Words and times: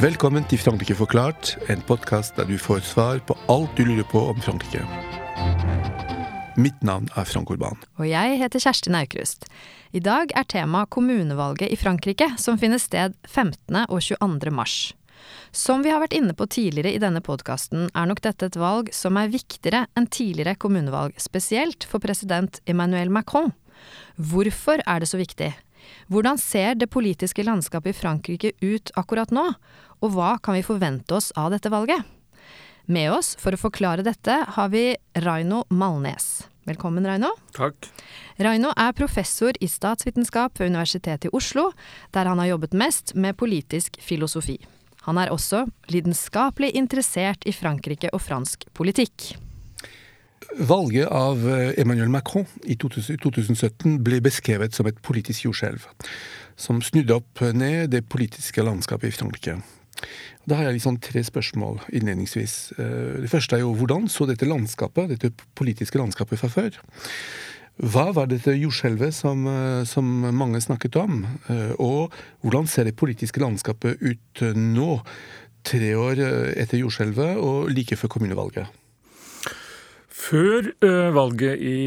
Velkommen 0.00 0.46
til 0.48 0.56
Frankrike 0.56 0.94
forklart, 0.96 1.58
en 1.68 1.82
podkast 1.84 2.38
der 2.40 2.46
du 2.48 2.54
får 2.56 2.80
svar 2.88 3.18
på 3.28 3.34
alt 3.52 3.74
du 3.76 3.82
lurer 3.84 4.06
på 4.08 4.22
om 4.30 4.38
Frankrike. 4.40 4.80
Mitt 6.56 6.80
navn 6.80 7.10
er 7.20 7.28
Frank 7.28 7.50
Urban. 7.52 7.76
Og 8.00 8.08
jeg 8.08 8.38
heter 8.40 8.62
Kjersti 8.64 8.92
Naukrust. 8.94 9.44
I 9.92 10.00
dag 10.00 10.32
er 10.36 10.48
tema 10.48 10.86
kommunevalget 10.88 11.68
i 11.68 11.76
Frankrike, 11.76 12.30
som 12.40 12.56
finner 12.56 12.80
sted 12.80 13.12
15. 13.28 13.76
og 13.90 14.00
22. 14.00 14.50
mars. 14.50 14.78
Som 15.52 15.82
vi 15.82 15.90
har 15.92 16.02
vært 16.02 16.14
inne 16.16 16.34
på 16.36 16.46
tidligere 16.50 16.92
i 16.94 17.00
denne 17.02 17.22
podkasten, 17.24 17.88
er 17.94 18.10
nok 18.10 18.22
dette 18.24 18.50
et 18.50 18.58
valg 18.60 18.92
som 18.94 19.18
er 19.20 19.32
viktigere 19.32 19.86
enn 19.98 20.06
tidligere 20.06 20.58
kommunevalg, 20.60 21.16
spesielt 21.20 21.86
for 21.88 22.02
president 22.02 22.60
Emmanuel 22.70 23.10
Macron. 23.10 23.52
Hvorfor 24.16 24.82
er 24.86 25.02
det 25.02 25.10
så 25.10 25.20
viktig? 25.20 25.52
Hvordan 26.12 26.38
ser 26.38 26.76
det 26.78 26.90
politiske 26.92 27.44
landskapet 27.46 27.94
i 27.94 27.98
Frankrike 27.98 28.52
ut 28.60 28.92
akkurat 29.00 29.32
nå, 29.34 29.46
og 30.00 30.14
hva 30.14 30.36
kan 30.42 30.56
vi 30.56 30.66
forvente 30.66 31.16
oss 31.16 31.30
av 31.38 31.50
dette 31.54 31.72
valget? 31.72 32.04
Med 32.90 33.12
oss 33.14 33.36
for 33.38 33.54
å 33.54 33.60
forklare 33.60 34.04
dette 34.06 34.40
har 34.56 34.70
vi 34.72 34.94
Raino 35.22 35.64
Malnes. 35.70 36.48
Velkommen, 36.68 37.06
Raino. 37.06 37.30
Takk. 37.56 37.88
Raino 38.42 38.72
er 38.78 38.96
professor 38.98 39.56
i 39.62 39.68
statsvitenskap 39.70 40.60
ved 40.60 40.72
Universitetet 40.74 41.30
i 41.30 41.32
Oslo, 41.36 41.70
der 42.14 42.28
han 42.28 42.42
har 42.42 42.52
jobbet 42.52 42.76
mest 42.76 43.14
med 43.14 43.38
politisk 43.40 43.96
filosofi. 44.02 44.58
Han 45.10 45.18
er 45.18 45.32
også 45.34 45.64
lidenskapelig 45.90 46.70
interessert 46.78 47.42
i 47.42 47.54
Frankrike 47.54 48.12
og 48.14 48.22
fransk 48.22 48.68
politikk. 48.78 49.32
Valget 50.54 51.10
av 51.10 51.42
eh, 51.50 51.72
Emmanuel 51.82 52.12
Macron 52.14 52.46
i 52.62 52.76
2017 52.78 53.98
ble 54.06 54.20
beskrevet 54.22 54.74
som 54.74 54.86
et 54.86 55.00
politisk 55.02 55.48
jordskjelv, 55.48 55.88
som 56.54 56.78
snudde 56.82 57.16
opp 57.18 57.42
ned 57.54 57.90
det 57.90 58.04
politiske 58.10 58.62
landskapet 58.62 59.10
i 59.10 59.18
Frankrike. 59.18 59.58
Da 60.46 60.56
har 60.56 60.68
jeg 60.68 60.78
liksom 60.78 61.00
tre 61.02 61.22
spørsmål 61.26 61.82
innledningsvis. 61.90 62.56
Eh, 62.78 63.20
det 63.26 63.30
første 63.34 63.58
er 63.58 63.64
jo 63.64 63.74
hvordan 63.74 64.06
så 64.10 64.30
dette 64.30 64.46
landskapet, 64.46 65.10
dette 65.16 65.34
politiske 65.58 65.98
landskapet 65.98 66.38
fra 66.38 66.54
før? 66.54 66.82
Hva 67.80 68.10
var 68.12 68.28
dette 68.28 68.52
jordskjelvet 68.58 69.14
som, 69.16 69.46
eh, 69.48 69.84
som, 69.88 70.04
mange 70.36 70.60
snakket 70.60 70.98
om? 71.00 71.22
Og 71.80 72.12
hvordan 72.44 72.68
ser 72.68 72.84
det 72.84 72.98
politiske 73.00 73.40
landskapet 73.40 74.02
ut 74.04 74.44
nå, 74.56 75.00
tre 75.64 75.94
år 75.96 76.20
etter 76.56 76.80
jordskjelvet 76.80 77.40
og 77.40 77.72
like 77.72 77.96
før 77.96 78.12
kommunevalget? 78.16 78.68
Før 80.20 80.68
uh, 80.84 81.14
valget 81.14 81.60
i, 81.64 81.78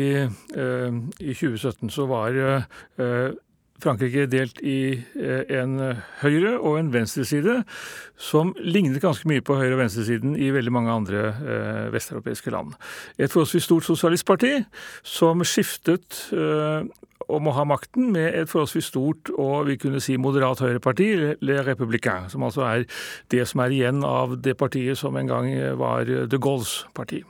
uh, 0.57 0.95
i, 1.19 1.33
2017 1.33 1.89
så 1.93 2.05
var 2.09 2.35
uh, 2.35 3.29
Frankrike 3.83 4.25
delt 4.31 4.61
i 4.63 4.95
en 5.51 5.77
høyre- 6.21 6.57
og 6.59 6.79
en 6.79 6.91
venstreside 6.93 7.61
som 8.17 8.53
lignet 8.63 9.01
ganske 9.03 9.27
mye 9.29 9.43
på 9.43 9.57
høyre- 9.59 9.75
og 9.75 9.83
venstresiden 9.83 10.37
i 10.39 10.51
veldig 10.55 10.71
mange 10.71 10.93
andre 10.93 11.23
vesteuropeiske 11.93 12.53
land. 12.53 12.77
Et 13.19 13.31
forholdsvis 13.31 13.67
stort 13.67 13.87
sosialistparti 13.87 14.53
som 15.03 15.43
skiftet 15.43 16.23
om 17.31 17.47
å 17.47 17.55
ha 17.55 17.63
makten 17.67 18.11
med 18.13 18.35
et 18.35 18.51
forholdsvis 18.51 18.89
stort 18.91 19.31
og 19.37 19.67
vi 19.69 19.77
kunne 19.81 20.01
si 20.03 20.17
moderat 20.19 20.63
høyreparti, 20.63 21.09
Le 21.43 21.59
Républicain, 21.65 22.29
som 22.31 22.43
altså 22.47 22.65
er 22.67 22.85
det 23.33 23.47
som 23.49 23.63
er 23.63 23.75
igjen 23.75 24.03
av 24.07 24.37
det 24.43 24.57
partiet 24.59 24.99
som 24.99 25.15
en 25.19 25.29
gang 25.29 25.49
var 25.79 26.07
de 26.07 26.39
Gaulles 26.39 26.83
parti. 26.95 27.23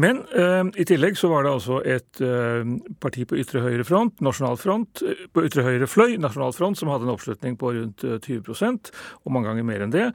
Men 0.00 0.22
eh, 0.32 0.62
i 0.80 0.86
tillegg 0.88 1.18
så 1.20 1.28
var 1.28 1.44
det 1.44 1.52
altså 1.52 1.80
et 1.84 2.20
eh, 2.24 2.64
parti 3.02 3.26
på 3.28 3.36
ytre 3.40 3.60
høyre 3.60 3.84
front, 3.84 4.22
nasjonal 4.24 4.56
front, 4.60 5.02
eh, 5.04 5.26
på 5.32 5.44
ytre 5.44 5.66
høyre 5.66 5.88
fløy, 5.90 6.14
nasjonal 6.22 6.54
front, 6.56 6.80
som 6.80 6.88
hadde 6.92 7.04
en 7.04 7.12
oppslutning 7.12 7.58
på 7.60 7.74
rundt 7.76 8.04
20 8.24 8.40
eh, 8.40 8.92
og 9.20 9.34
mange 9.36 9.50
ganger 9.50 9.68
mer 9.68 9.84
enn 9.84 9.92
det. 9.92 10.06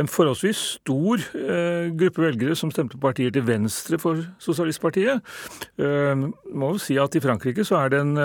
En 0.00 0.08
forholdsvis 0.08 0.62
stor 0.78 1.20
eh, 1.36 1.90
gruppe 2.00 2.24
velgere 2.24 2.56
som 2.56 2.72
stemte 2.72 2.96
på 2.96 3.10
partier 3.10 3.34
til 3.34 3.44
venstre 3.44 4.00
for 4.00 4.24
Sosialistpartiet. 4.40 5.20
Eh, 5.76 6.14
må 6.16 6.72
jo 6.74 6.80
si 6.80 6.96
at 7.00 7.16
i 7.16 7.24
Frankrike 7.24 7.66
så 7.68 7.82
er 7.82 7.92
det 7.92 8.04
en 8.06 8.16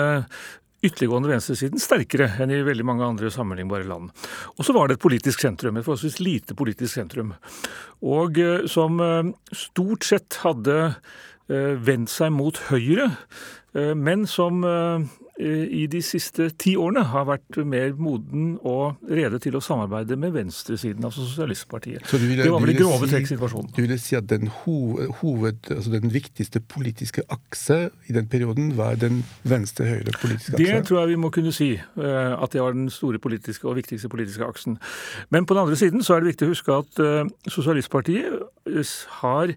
ytterliggående 0.86 1.30
venstresiden 1.30 1.82
sterkere 1.82 2.28
enn 2.42 2.52
i 2.54 2.62
veldig 2.66 2.86
mange 2.86 3.06
andre 3.06 3.30
sammenlignbare 3.32 3.88
land. 3.88 4.12
Og 4.56 4.66
så 4.66 4.74
var 4.76 4.88
det 4.88 4.98
et 4.98 5.04
politisk 5.04 5.42
sentrum, 5.42 5.76
et 5.76 5.86
forholdsvis 5.86 6.20
lite 6.22 6.56
politisk 6.58 6.94
sentrum. 6.96 7.34
Og 8.06 8.40
eh, 8.42 8.66
som 8.70 9.00
eh, 9.02 9.32
stort 9.56 10.06
sett 10.08 10.40
hadde 10.44 10.78
eh, 10.86 11.74
vendt 11.76 12.12
seg 12.12 12.34
mot 12.34 12.58
høyre, 12.70 13.12
men 13.76 14.22
som 14.24 14.62
i 15.36 15.84
de 15.90 16.00
siste 16.04 16.48
ti 16.56 16.72
årene 16.80 17.02
har 17.10 17.26
vært 17.28 17.58
mer 17.68 17.92
moden 18.00 18.54
og 18.64 19.02
rede 19.12 19.36
til 19.42 19.58
å 19.58 19.60
samarbeide 19.60 20.16
med 20.20 20.32
venstresiden, 20.32 21.04
altså 21.04 21.26
Sosialistpartiet. 21.26 22.06
Ville, 22.16 22.40
det 22.40 22.52
var 22.52 22.62
vel 22.64 22.72
i 22.72 22.76
grove 22.78 23.08
trekk 23.10 23.28
situasjonen. 23.28 23.68
Du 23.76 23.82
ville 23.82 23.98
si 24.00 24.16
at 24.16 24.28
den, 24.30 24.48
hoved, 24.62 25.68
altså 25.74 25.92
den 25.92 26.12
viktigste 26.14 26.62
politiske 26.64 27.24
akse 27.32 27.90
i 28.08 28.16
den 28.16 28.30
perioden 28.32 28.72
var 28.78 28.96
den 29.00 29.22
venstre-høyre 29.44 30.16
politiske 30.22 30.56
akse? 30.56 30.62
Det 30.62 30.88
tror 30.88 31.02
jeg 31.02 31.12
vi 31.12 31.20
må 31.26 31.32
kunne 31.34 31.52
si, 31.54 31.72
eh, 31.76 32.32
at 32.32 32.56
det 32.56 32.64
var 32.64 32.76
den 32.76 32.88
store 32.92 33.20
politiske 33.22 33.68
og 33.68 33.76
viktigste 33.80 34.08
politiske 34.12 34.46
aksen. 34.46 34.80
Men 35.28 35.44
på 35.44 35.56
den 35.56 35.66
andre 35.66 35.76
siden 35.76 36.04
så 36.06 36.16
er 36.16 36.24
det 36.24 36.32
viktig 36.32 36.48
å 36.48 36.54
huske 36.54 36.80
at 36.80 37.02
uh, 37.02 37.28
Sosialistpartiet 37.50 38.40
har 39.20 39.52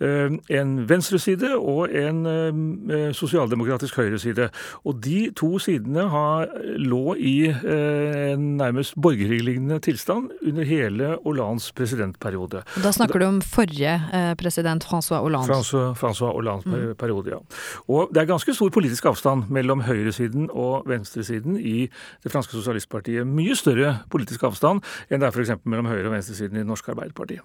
en 0.00 0.74
venstreside 0.88 1.54
og 1.58 1.90
en 1.94 2.20
uh, 2.26 3.10
sosialdemokratisk 3.16 3.96
høyreside. 3.98 4.48
Og 4.86 5.00
de 5.04 5.28
to 5.36 5.58
sidene 5.62 6.06
har, 6.12 6.48
lå 6.78 7.14
i 7.18 7.48
eh, 7.48 8.32
en 8.32 8.56
nærmest 8.58 8.94
borgerlignende 9.00 9.78
tilstand 9.82 10.30
under 10.46 10.66
hele 10.66 11.10
Hollands 11.24 11.70
presidentperiode. 11.76 12.62
Da 12.82 12.92
snakker 12.94 13.20
du 13.20 13.26
om 13.26 13.40
forrige 13.42 13.94
eh, 14.14 14.32
president 14.38 14.84
Francois 14.84 15.20
Hollande? 15.20 15.50
François, 15.50 15.94
François 15.98 16.32
Hollands 16.32 16.66
mm. 16.66 16.94
periode, 16.98 17.34
ja. 17.34 17.40
Og 17.88 18.12
det 18.14 18.22
er 18.22 18.30
ganske 18.30 18.54
stor 18.54 18.70
politisk 18.74 19.08
avstand 19.10 19.48
mellom 19.54 19.82
høyresiden 19.86 20.48
og 20.52 20.88
venstresiden 20.88 21.58
i 21.58 21.88
det 22.24 22.32
franske 22.32 22.56
sosialistpartiet. 22.56 23.26
Mye 23.26 23.56
større 23.58 23.98
politisk 24.12 24.46
avstand 24.48 24.84
enn 25.08 25.22
det 25.22 25.30
er 25.30 25.34
f.eks. 25.34 25.54
mellom 25.64 25.90
høyre- 25.90 26.08
og 26.08 26.16
venstresiden 26.16 26.58
i 26.58 26.62
Det 26.62 26.68
norske 26.68 26.92
Arbeiderpartiet. 26.94 27.42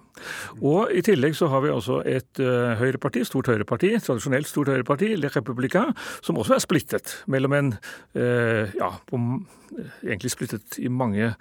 Og 0.62 0.92
i 0.94 1.02
tillegg 1.04 1.36
så 1.36 1.50
har 1.52 1.64
vi 1.64 1.72
også 1.72 2.00
et 2.08 2.43
høyreparti, 2.80 3.24
stort 3.26 3.50
høyreparti, 3.50 3.94
tradisjonelt 4.04 4.48
stort 4.50 4.70
høyreparti, 4.72 5.14
Le 5.18 5.30
Republica, 5.34 5.86
som 6.24 6.38
også 6.40 6.56
er 6.56 6.64
splittet 6.64 7.14
mellom 7.30 7.56
en 7.56 7.72
eh, 8.18 8.74
ja, 8.78 8.90
på, 9.08 9.20
egentlig 10.04 10.32
splittet 10.32 10.78
mange, 10.92 11.32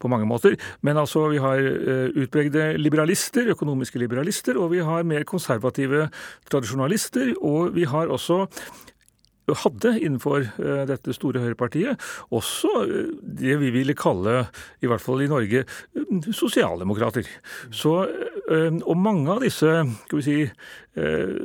på 0.00 0.10
mange 0.12 0.28
måter. 0.28 0.56
Men 0.82 1.00
altså, 1.02 1.26
vi 1.32 1.40
har 1.42 1.60
eh, 1.62 2.14
utpregede 2.24 2.72
liberalister, 2.80 3.52
økonomiske 3.54 4.00
liberalister, 4.02 4.58
og 4.60 4.72
vi 4.74 4.82
har 4.84 5.06
mer 5.08 5.26
konservative 5.28 6.08
tradisjonalister, 6.50 7.34
og 7.42 7.74
vi 7.76 7.84
har 7.88 8.12
også 8.12 8.46
hadde 9.50 9.94
innenfor 9.98 10.44
uh, 10.46 10.82
dette 10.88 11.14
store 11.16 11.42
høyrepartiet 11.42 12.00
også 12.34 12.70
uh, 12.86 13.10
det 13.22 13.56
vi 13.60 13.72
ville 13.74 13.96
kalle, 13.98 14.46
i 14.82 14.90
hvert 14.90 15.02
fall 15.02 15.24
i 15.24 15.30
Norge, 15.30 15.64
uh, 15.66 16.28
sosialdemokrater. 16.30 17.26
Så, 17.74 17.92
og 18.52 18.96
mange 18.98 19.30
av 19.32 19.42
disse 19.44 19.68
skal 20.04 20.18
vi 20.18 20.22
si, 20.24 20.34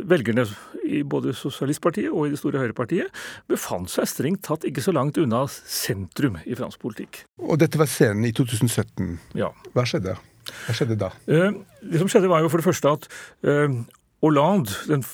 velgerne 0.10 0.44
i 0.84 1.04
både 1.08 1.32
Sosialistpartiet 1.38 2.12
og 2.12 2.28
i 2.28 2.32
det 2.34 2.40
store 2.42 2.60
høyrepartiet 2.60 3.22
befant 3.48 3.88
seg 3.92 4.10
strengt 4.10 4.42
tatt 4.48 4.66
ikke 4.68 4.84
så 4.84 4.92
langt 4.96 5.20
unna 5.22 5.46
sentrum 5.48 6.40
i 6.44 6.58
fransk 6.58 6.82
politikk. 6.84 7.22
Og 7.40 7.62
dette 7.62 7.80
var 7.80 7.88
scenen 7.92 8.28
i 8.28 8.34
2017. 8.36 9.14
Ja. 9.40 9.54
Hva 9.76 9.86
skjedde? 9.88 10.18
Hva 10.66 10.76
skjedde 10.76 11.00
da? 11.00 11.12
Det 11.28 12.02
som 12.02 12.12
skjedde 12.12 12.32
var 12.32 12.44
jo 12.44 12.52
for 12.52 12.60
det 12.60 12.68
første 12.68 12.98
at 12.98 13.08
Hollande, 14.26 14.74
den 14.90 15.06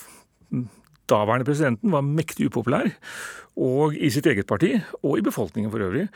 daværende 1.14 1.48
presidenten 1.48 1.94
var 1.94 2.06
mektig 2.06 2.50
upopulær, 2.50 2.90
og 3.62 3.94
i 3.94 4.10
sitt 4.14 4.28
eget 4.30 4.50
parti, 4.50 4.74
og 5.04 5.20
i 5.20 5.26
befolkningen 5.26 5.72
for 5.74 5.86
øvrig. 5.86 6.08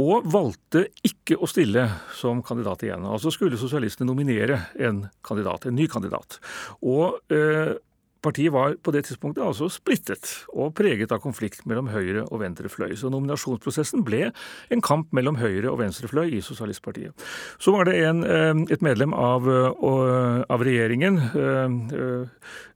Og 0.00 0.26
valgte 0.26 0.88
ikke 1.06 1.38
å 1.38 1.46
stille 1.46 1.86
som 2.18 2.40
kandidat 2.44 2.82
igjen. 2.82 3.04
Altså 3.06 3.30
skulle 3.30 3.60
sosialistene 3.60 4.08
nominere 4.08 4.58
en 4.82 5.04
kandidat, 5.24 5.68
en 5.70 5.76
ny 5.78 5.86
kandidat. 5.90 6.40
Og 6.82 7.20
eh, 7.30 7.76
Partiet 8.24 8.52
var 8.52 8.76
på 8.80 8.92
det 8.94 9.04
tidspunktet 9.08 9.44
altså 9.44 9.68
splittet 9.72 10.30
og 10.54 10.72
preget 10.78 11.12
av 11.12 11.20
konflikt 11.20 11.66
mellom 11.68 11.90
høyre 11.92 12.24
og 12.30 12.40
venstrefløy. 12.40 12.94
Så 12.96 13.10
nominasjonsprosessen 13.12 14.04
ble 14.06 14.30
en 14.72 14.84
kamp 14.84 15.12
mellom 15.16 15.36
høyre 15.40 15.68
og 15.72 15.80
venstrefløy 15.82 16.38
i 16.38 16.42
Sosialistpartiet. 16.44 17.12
Så 17.58 17.74
var 17.76 17.88
det 17.88 17.98
en, 18.04 18.24
eh, 18.24 18.72
et 18.72 18.82
medlem 18.82 19.12
av, 19.12 19.48
eh, 19.48 20.44
av 20.48 20.60
regjeringen, 20.60 21.18
eh, 21.18 22.28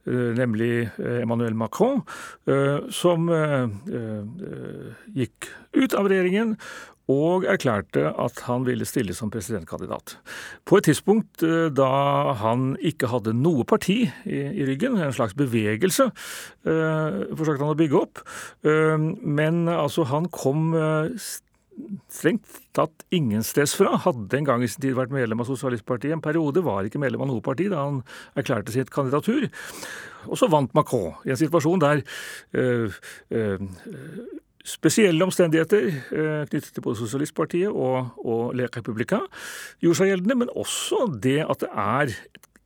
nemlig 0.09 0.89
Emmanuel 0.97 1.53
Macron, 1.53 2.01
som 2.89 3.27
gikk 5.13 5.49
ut 5.73 5.93
av 5.93 6.07
regjeringen 6.07 6.57
og 7.09 7.47
erklærte 7.49 8.11
at 8.21 8.43
han 8.45 8.65
ville 8.67 8.87
stille 8.87 9.15
som 9.17 9.31
presidentkandidat. 9.33 10.17
På 10.69 10.77
et 10.77 10.87
tidspunkt 10.89 11.43
eh, 11.45 11.67
da 11.73 11.89
han 12.43 12.75
ikke 12.85 13.09
hadde 13.09 13.35
noe 13.37 13.65
parti 13.67 14.03
i, 14.05 14.39
i 14.39 14.67
ryggen, 14.69 14.99
en 15.01 15.15
slags 15.15 15.35
bevegelse, 15.39 16.09
eh, 16.69 17.21
forsøkte 17.33 17.65
han 17.65 17.73
å 17.73 17.79
bygge 17.79 18.01
opp. 18.03 18.23
Eh, 18.63 18.97
men 19.25 19.65
altså, 19.73 20.05
han 20.11 20.29
kom 20.33 20.73
eh, 20.77 21.13
strengt 22.11 22.59
tatt 22.75 23.05
ingensteds 23.15 23.73
fra. 23.77 23.95
Hadde 24.03 24.37
en 24.37 24.47
gang 24.47 24.63
i 24.63 24.69
sin 24.69 24.83
tid 24.83 24.97
vært 24.97 25.13
medlem 25.13 25.41
av 25.41 25.49
Sosialistpartiet. 25.49 26.13
En 26.15 26.23
periode 26.23 26.63
var 26.65 26.87
ikke 26.87 27.01
medlem 27.01 27.23
av 27.25 27.31
noe 27.31 27.45
parti 27.45 27.69
da 27.71 27.85
han 27.85 28.01
erklærte 28.39 28.73
sitt 28.75 28.91
kandidatur. 28.93 29.47
Og 30.27 30.39
så 30.39 30.49
vant 30.51 30.73
Macron 30.77 31.15
i 31.25 31.33
en 31.33 31.39
situasjon 31.39 31.81
der 31.81 32.03
øh, 32.59 32.99
øh, 33.31 33.67
spesielle 34.69 35.25
omstendigheter 35.25 35.87
eh, 35.89 36.43
knyttet 36.49 36.73
til 36.75 36.85
både 36.85 36.99
Sosialistpartiet 37.01 37.71
og, 37.71 38.13
og 38.21 38.53
Le 38.57 38.69
Republica 38.69 39.23
gjorde 39.81 40.01
seg 40.01 40.13
gjeldende, 40.13 40.37
men 40.43 40.53
også 40.53 41.07
det 41.23 41.41
at 41.45 41.65
det 41.65 41.71
er 41.73 42.13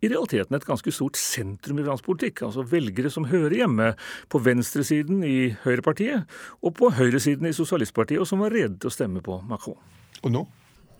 i 0.04 0.10
realiteten 0.12 0.58
et 0.58 0.66
ganske 0.68 0.92
stort 0.92 1.20
sentrum 1.20 1.80
i 1.80 1.86
fransk 1.86 2.08
politikk. 2.08 2.44
Altså 2.48 2.66
velgere 2.68 3.12
som 3.14 3.30
hører 3.30 3.56
hjemme 3.62 3.94
på 4.32 4.42
venstresiden 4.44 5.24
i 5.28 5.54
Høyrepartiet 5.64 6.28
og 6.60 6.76
på 6.80 6.92
høyresiden 6.98 7.48
i 7.48 7.56
Sosialistpartiet, 7.56 8.20
og 8.20 8.28
som 8.28 8.44
var 8.44 8.52
rede 8.56 8.76
til 8.76 8.92
å 8.92 8.98
stemme 8.98 9.24
på 9.24 9.40
Macron. 9.48 9.80
Og 10.24 10.36
nå? 10.36 10.44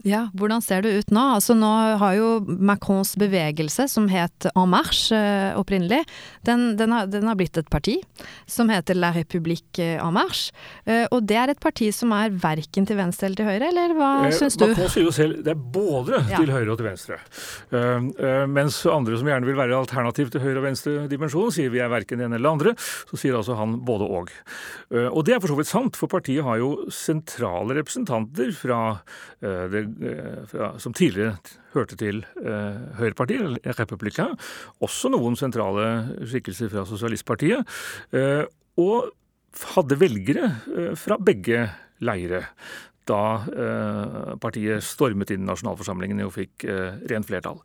Ja, 0.04 0.26
hvordan 0.36 0.60
ser 0.60 0.84
det 0.84 0.92
ut 1.00 1.12
nå? 1.16 1.22
Altså 1.38 1.56
Nå 1.56 1.70
har 2.02 2.16
jo 2.18 2.30
Macrons 2.44 3.14
bevegelse, 3.20 3.86
som 3.88 4.10
het 4.12 4.50
En 4.52 4.68
Marche 4.68 5.16
eh, 5.16 5.56
opprinnelig, 5.56 6.02
den, 6.44 6.74
den, 6.80 6.92
har, 6.92 7.08
den, 7.08 7.30
har, 7.30 7.38
blitt 7.40 7.56
et 7.60 7.70
parti 7.72 7.96
som 8.50 8.68
heter 8.72 8.98
La 9.00 9.14
République 9.16 9.80
En 9.80 10.12
Marche. 10.16 10.52
Eh, 10.84 11.06
og 11.08 11.24
det 11.30 11.38
er 11.40 11.54
et 11.54 11.62
parti 11.64 11.88
som 11.96 12.12
er 12.16 12.36
verken 12.36 12.88
til 12.90 13.00
venstre 13.00 13.30
eller 13.30 13.40
til 13.40 13.48
høyre, 13.48 13.70
eller 13.72 13.96
hva 13.96 14.10
eh, 14.28 14.36
syns 14.36 14.60
du? 14.60 14.66
Macron 14.74 14.92
sier 14.92 15.08
jo 15.08 15.14
selv 15.16 15.40
det 15.46 15.54
er 15.56 15.64
både 15.78 16.20
ja. 16.20 16.42
til 16.42 16.52
høyre 16.52 16.74
og 16.74 16.82
til 16.82 16.90
venstre. 16.90 17.20
Uh, 17.72 18.12
uh, 18.20 18.44
mens 18.52 18.82
andre 18.92 19.18
som 19.20 19.30
gjerne 19.32 19.48
vil 19.48 19.58
være 19.58 19.78
alternativ 19.78 20.34
til 20.34 20.44
høyre 20.44 20.60
og 20.60 20.68
venstre 20.68 21.08
dimensjon, 21.12 21.52
sier 21.56 21.72
vi 21.72 21.80
er 21.84 21.92
verken 21.92 22.20
det 22.20 22.28
ene 22.28 22.42
eller 22.42 22.58
andre. 22.58 22.76
Så 23.10 23.20
sier 23.22 23.40
altså 23.40 23.56
han 23.60 23.80
både 23.88 24.08
og. 24.20 24.36
Uh, 24.92 25.08
og 25.08 25.24
det 25.28 25.38
er 25.38 25.44
for 25.44 25.54
så 25.54 25.60
vidt 25.62 25.72
sant, 25.72 26.00
for 26.00 26.12
partiet 26.12 26.44
har 26.44 26.60
jo 26.60 26.74
sentrale 26.92 27.80
representanter 27.80 28.52
fra 28.56 28.84
det 29.44 29.93
fra, 30.50 30.72
som 30.82 30.96
tidligere 30.96 31.38
hørte 31.74 31.98
til 32.00 32.24
eh, 32.44 32.80
Høyrepartiet, 33.00 33.60
Republika, 33.80 34.30
også 34.84 35.12
noen 35.14 35.38
sentrale 35.40 35.90
skikkelser 36.30 36.72
fra 36.74 36.86
Sosialistpartiet, 36.90 37.76
eh, 38.16 38.44
og 38.82 39.12
hadde 39.76 40.00
velgere 40.02 40.50
eh, 40.74 40.96
fra 41.00 41.20
begge 41.22 41.68
leire 42.04 42.46
da 43.10 43.44
eh, 43.52 44.36
partiet 44.40 44.84
stormet 44.86 45.34
inn 45.36 45.44
nasjonalforsamlingen 45.48 46.22
og 46.24 46.36
fikk 46.38 46.66
eh, 46.72 47.02
rent 47.12 47.28
flertall. 47.28 47.60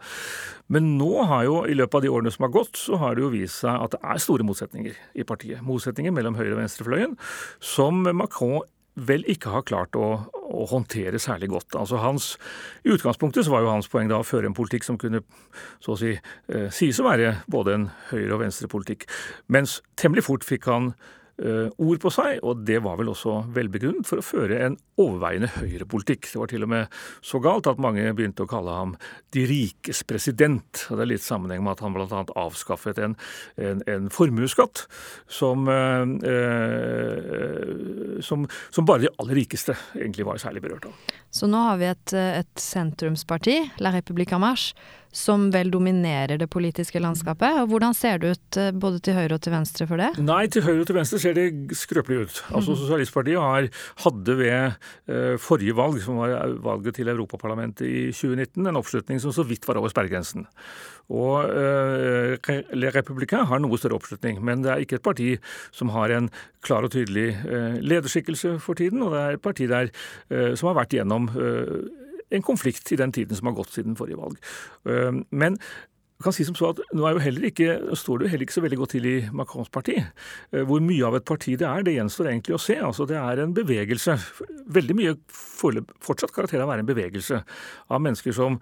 Men 0.72 0.96
nå 0.98 1.12
har 1.30 1.44
jo, 1.46 1.60
i 1.62 1.76
løpet 1.78 2.00
av 2.00 2.04
de 2.04 2.10
årene 2.10 2.32
som 2.34 2.48
har 2.48 2.54
gått, 2.56 2.78
så 2.80 2.98
har 2.98 3.14
det 3.14 3.22
jo 3.22 3.30
vist 3.36 3.62
seg 3.62 3.84
at 3.84 3.94
det 3.94 4.00
er 4.02 4.24
store 4.24 4.46
motsetninger 4.46 4.98
i 5.14 5.26
partiet. 5.28 5.62
Motsetninger 5.66 6.14
mellom 6.14 6.38
høyre- 6.38 6.56
og 6.56 6.62
venstrefløyen, 6.64 7.14
som 7.62 8.02
Macron 8.18 8.66
vel 8.98 9.22
ikke 9.30 9.52
har 9.54 9.66
klart 9.68 9.94
å, 9.94 10.08
å, 10.58 10.66
håndtere 10.68 11.20
særlig 11.22 11.50
godt. 11.52 11.76
Altså 11.78 12.00
hans, 12.02 12.32
I 12.84 12.92
utgangspunktet 12.94 13.46
så 13.46 13.54
var 13.54 13.64
jo 13.64 13.72
hans 13.72 13.90
poeng 13.90 14.10
da 14.10 14.20
å 14.20 14.26
føre 14.26 14.50
en 14.50 14.56
politikk 14.56 14.86
som 14.86 14.98
kunne 15.00 15.22
så 15.84 15.94
å 15.94 16.00
si 16.00 16.14
eh, 16.14 16.68
sies 16.74 16.98
å 17.00 17.06
være 17.06 17.38
både 17.50 17.76
en 17.76 17.86
høyre- 18.10 18.34
og 18.36 18.42
venstrepolitikk. 18.42 19.08
Mens 19.54 19.78
temmelig 20.00 20.26
fort 20.28 20.46
fikk 20.46 20.68
han 20.70 20.92
ord 21.38 22.00
på 22.02 22.10
seg, 22.10 22.40
og 22.42 22.64
det 22.66 22.80
var 22.82 22.96
vel 22.98 23.12
også 23.12 23.44
velbegrunnet 23.54 24.08
for 24.08 24.18
å 24.18 24.26
føre 24.26 24.58
en 24.66 24.76
overveiende 24.98 25.50
høyrepolitikk. 25.54 26.26
Det 26.32 26.40
var 26.40 26.50
til 26.50 26.66
og 26.66 26.72
med 26.72 26.96
så 27.24 27.38
galt 27.42 27.68
at 27.70 27.78
mange 27.82 28.02
begynte 28.16 28.42
å 28.42 28.50
kalle 28.50 28.74
ham 28.74 28.94
de 29.36 29.44
rikes 29.48 30.02
president. 30.08 30.86
og 30.88 30.98
Det 30.98 31.04
er 31.04 31.12
litt 31.12 31.24
sammenheng 31.24 31.62
med 31.64 31.76
at 31.76 31.84
han 31.84 31.94
bl.a. 31.94 32.24
avskaffet 32.42 32.98
en, 33.04 33.16
en, 33.56 33.82
en 33.90 34.10
formuesskatt 34.12 34.84
som, 35.30 35.68
eh, 35.70 36.04
som, 38.24 38.48
som, 38.70 38.88
bare 38.88 39.06
de 39.06 39.14
aller 39.16 39.42
rikeste 39.42 39.76
egentlig 39.96 40.26
var 40.28 40.42
særlig 40.42 40.64
berørt 40.66 40.90
av. 40.90 40.94
Så 41.30 41.46
nå 41.50 41.60
har 41.68 41.76
vi 41.80 41.90
et, 41.90 42.14
et 42.16 42.62
sentrumsparti, 42.62 43.60
La 43.84 43.92
République 43.94 44.34
en 44.34 44.42
Marche, 44.42 44.74
som 45.14 45.48
vel 45.54 45.70
dominerer 45.72 46.38
det 46.40 46.48
politiske 46.52 47.00
landskapet. 47.00 47.62
Og 47.62 47.72
hvordan 47.72 47.96
ser 47.96 48.20
det 48.22 48.34
ut 48.36 48.58
eh, 48.60 48.72
både 48.72 49.00
til 49.04 49.16
høyre 49.18 49.38
og 49.38 49.44
til 49.44 49.54
venstre 49.54 49.88
for 49.88 50.00
det? 50.00 50.10
Nei, 50.22 50.42
til 50.52 50.66
høyre 50.66 50.82
og 50.82 50.90
til 50.90 50.98
venstre 50.98 51.22
ser 51.22 51.38
det 51.38 51.48
skrøpelig 51.78 52.20
ut. 52.26 52.42
Altså 52.52 52.74
mhm. 52.74 52.80
Sosialistpartiet 52.82 53.40
har, 53.42 53.70
hadde 54.04 54.38
ved 54.42 54.58
eh, 55.08 55.34
forrige 55.42 55.76
valg, 55.78 56.02
som 56.04 56.20
var 56.20 56.54
valget 56.64 57.00
til 57.00 57.12
Europaparlamentet 57.14 57.88
i 57.88 58.04
2019, 58.12 58.66
en 58.66 58.80
oppslutning 58.80 59.22
som 59.22 59.34
så 59.34 59.46
vidt 59.48 59.66
var 59.68 59.80
over 59.80 59.92
sperregrensen. 59.92 60.46
Og 61.08 61.48
eh, 61.48 62.64
Le 62.76 62.90
Républicain 62.92 63.46
har 63.48 63.62
noe 63.62 63.78
større 63.80 63.96
oppslutning, 63.96 64.42
men 64.44 64.64
det 64.64 64.74
er 64.74 64.84
ikke 64.84 64.98
et 64.98 65.06
parti 65.06 65.30
som 65.72 65.92
har 65.94 66.12
en 66.12 66.28
klar 66.64 66.84
og 66.84 66.92
tydelig 66.92 67.30
eh, 67.48 67.78
lederskikkelse 67.80 68.58
for 68.60 68.76
tiden, 68.78 69.02
og 69.02 69.14
det 69.14 69.22
er 69.22 69.38
et 69.38 69.44
parti 69.44 69.68
der 69.70 69.88
eh, 69.88 70.52
som 70.58 70.70
har 70.70 70.76
vært 70.82 70.98
gjennom 70.98 71.30
eh, 71.32 71.88
en 72.30 72.44
konflikt 72.44 72.92
i 72.92 72.98
den 73.00 73.12
tiden 73.14 73.36
som 73.36 73.50
har 73.50 73.56
gått 73.58 73.74
siden 73.74 73.96
forrige 73.98 74.20
valg. 74.20 74.40
Eh, 74.88 75.22
men 75.30 75.58
kan 76.22 76.34
si 76.34 76.42
som 76.42 76.56
så 76.58 76.72
at 76.72 76.80
nå 76.98 77.04
er 77.06 77.14
jo 77.14 77.46
ikke, 77.46 77.94
står 77.98 78.18
det 78.18 78.26
jo 78.26 78.32
heller 78.32 78.46
ikke 78.48 78.56
så 78.56 78.62
veldig 78.64 78.78
godt 78.80 78.92
til 78.96 79.06
i 79.06 79.16
Macrons 79.38 79.70
parti. 79.70 79.94
Eh, 80.00 80.64
hvor 80.66 80.82
mye 80.82 81.06
av 81.06 81.18
et 81.18 81.26
parti 81.28 81.54
det 81.58 81.66
er, 81.68 81.84
det 81.86 81.94
gjenstår 81.94 82.32
egentlig 82.32 82.56
å 82.56 82.62
se. 82.62 82.78
Altså 82.82 83.06
Det 83.06 83.18
er 83.20 83.44
en 83.44 83.54
bevegelse. 83.54 84.18
Veldig 84.66 84.98
mye 84.98 85.16
fortsatt 85.30 86.34
karakter 86.34 86.62
av 86.62 86.66
å 86.66 86.72
være 86.72 86.86
en 86.86 86.90
bevegelse 86.90 87.42
av 87.88 88.02
mennesker 88.02 88.34
som 88.34 88.58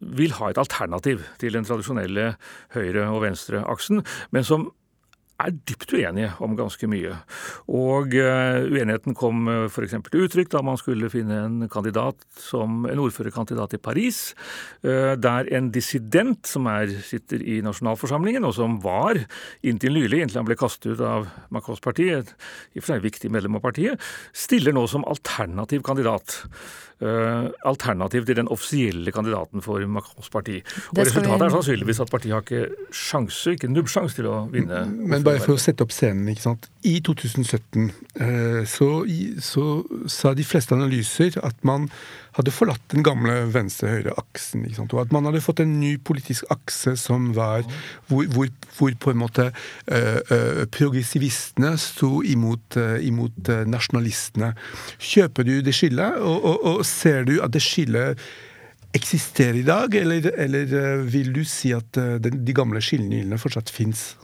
vil 0.00 0.34
ha 0.36 0.50
et 0.50 0.60
alternativ 0.60 1.24
til 1.40 1.56
den 1.56 1.64
tradisjonelle 1.64 2.34
høyre- 2.74 3.08
og 3.08 3.22
venstre-aksen, 3.24 4.02
men 4.36 4.44
som 4.44 4.68
er 5.42 5.52
dypt 5.68 5.92
uenige 5.92 6.30
om 6.44 6.54
ganske 6.56 6.88
mye. 6.88 7.12
Og 7.68 8.14
uh, 8.16 8.64
uenigheten 8.70 9.16
kom 9.18 9.44
uh, 9.50 9.66
f.eks. 9.68 9.96
til 10.08 10.24
uttrykk 10.24 10.52
da 10.54 10.62
man 10.64 10.78
skulle 10.80 11.10
finne 11.12 11.42
en 11.44 11.58
kandidat 11.72 12.22
som 12.40 12.86
en 12.88 13.02
ordførerkandidat 13.02 13.76
i 13.76 13.82
Paris, 13.82 14.20
uh, 14.86 15.12
der 15.20 15.50
en 15.56 15.70
dissident 15.74 16.48
som 16.48 16.68
er, 16.72 16.92
sitter 17.04 17.44
i 17.44 17.60
nasjonalforsamlingen, 17.66 18.48
og 18.48 18.56
som 18.56 18.78
var 18.84 19.20
inntil 19.66 19.96
nylig, 19.98 20.22
inntil 20.24 20.40
han 20.40 20.48
ble 20.48 20.58
kastet 20.58 20.96
ut 20.96 21.04
av 21.04 21.28
Macrons 21.54 21.84
parti, 21.84 22.08
i 22.08 22.20
og 22.22 22.82
for 22.82 22.94
seg 22.94 23.04
viktig 23.04 23.32
medlem 23.32 23.58
av 23.58 23.66
partiet, 23.66 24.02
stiller 24.36 24.74
nå 24.76 24.86
som 24.90 25.04
alternativ 25.08 25.84
kandidat. 25.86 26.40
Uh, 26.96 27.50
alternativ 27.68 28.24
til 28.24 28.38
den 28.38 28.48
offisielle 28.48 29.12
kandidaten 29.12 29.60
for 29.60 29.82
Macrons 29.86 30.30
parti. 30.32 30.62
Og 30.94 31.02
Resultatet 31.02 31.42
er 31.44 31.52
sannsynligvis 31.52 32.00
at 32.00 32.08
partiet 32.10 32.32
har 32.32 32.40
ikke 32.40 32.70
sjanse, 32.88 33.52
ikke 33.52 33.68
nubbsjanse 33.68 34.16
til 34.16 34.30
å 34.30 34.38
vinne. 34.48 34.78
Men 34.88 35.26
bare 35.26 35.42
for 35.44 35.58
å 35.58 35.60
sette 35.60 35.84
opp 35.84 35.92
scenen. 35.92 36.24
ikke 36.32 36.46
sant? 36.46 36.70
I 36.88 36.94
2017 37.04 37.90
uh, 37.90 38.64
så, 38.64 38.88
så, 39.44 39.66
sa 40.08 40.32
de 40.32 40.48
fleste 40.48 40.72
analyser 40.72 41.36
at 41.44 41.60
man 41.68 41.90
hadde 42.36 42.54
forlatt 42.54 42.82
den 42.92 43.04
gamle 43.06 43.34
venstre-høyre-aksen. 43.54 44.66
Og 44.86 44.98
at 45.02 45.14
man 45.14 45.28
hadde 45.28 45.44
fått 45.44 45.62
en 45.64 45.76
ny 45.80 45.96
politisk 45.98 46.48
akse 46.52 46.96
som 47.00 47.30
var 47.36 47.64
hvor, 48.08 48.26
hvor, 48.32 48.50
hvor 48.76 48.96
på 49.00 49.12
en 49.12 49.22
måte 49.22 49.50
uh, 49.50 50.64
progressivistene 50.74 51.74
sto 51.80 52.20
imot, 52.26 52.78
imot 53.04 53.52
nasjonalistene. 53.68 54.52
Kjøper 54.98 55.48
du 55.48 55.54
det 55.64 55.74
skillet? 55.76 56.20
og, 56.20 56.44
og, 56.44 56.66
og 56.66 56.84
ser 56.86 57.24
du 57.28 57.38
at 57.44 57.54
det 57.54 57.64
skillet 57.64 58.20
eksisterer 58.96 59.60
i 59.60 59.66
dag, 59.66 59.94
eller, 59.94 60.30
eller 60.36 61.02
vil 61.10 61.32
du 61.34 61.42
si 61.48 61.72
at 61.76 61.98
eh, 62.00 62.16
de 62.22 62.56
gamle 62.56 62.82
skillene 62.84 63.40
fortsatt 63.40 63.72
fins? 63.72 64.14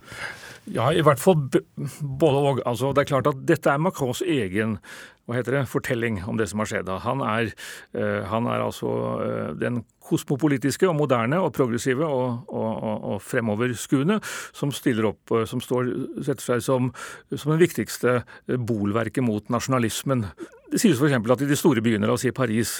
Ja, 0.70 0.92
i 0.94 1.02
hvert 1.02 1.18
fall 1.18 1.40
både 1.42 2.38
og. 2.38 2.60
Altså, 2.66 2.92
det 2.94 3.02
er 3.02 3.10
klart 3.10 3.26
at 3.26 3.40
dette 3.48 3.72
er 3.72 3.82
Macrons 3.82 4.22
egen 4.22 4.78
hva 5.26 5.36
heter 5.36 5.54
det, 5.54 5.66
fortelling 5.70 6.18
om 6.26 6.38
det 6.38 6.48
som 6.50 6.62
har 6.62 6.68
skjedd. 6.70 6.88
Han 7.04 7.22
er, 7.22 7.52
uh, 7.94 8.22
han 8.26 8.48
er 8.50 8.64
altså 8.64 8.90
uh, 9.22 9.50
den 9.58 9.84
kosmopolitiske 10.02 10.88
og 10.90 10.96
moderne 10.98 11.38
og 11.38 11.52
progressive 11.54 12.06
og, 12.06 12.48
og, 12.50 12.70
og, 12.72 13.04
og 13.12 13.22
fremoverskuende 13.22 14.18
som 14.50 14.74
stiller 14.74 15.12
opp, 15.12 15.22
uh, 15.30 15.44
som 15.48 15.62
står, 15.62 15.92
setter 16.26 16.48
seg 16.48 16.64
som, 16.66 16.90
som 17.30 17.54
den 17.54 17.62
viktigste 17.62 18.20
bolverket 18.50 19.22
mot 19.24 19.46
nasjonalismen. 19.52 20.26
Det 20.72 20.80
sies 20.80 20.96
f.eks. 20.96 21.12
at 21.12 21.42
i 21.44 21.46
de 21.50 21.56
store 21.58 21.82
byene, 21.84 22.08
la 22.08 22.14
oss 22.16 22.22
si 22.24 22.30
Paris, 22.32 22.70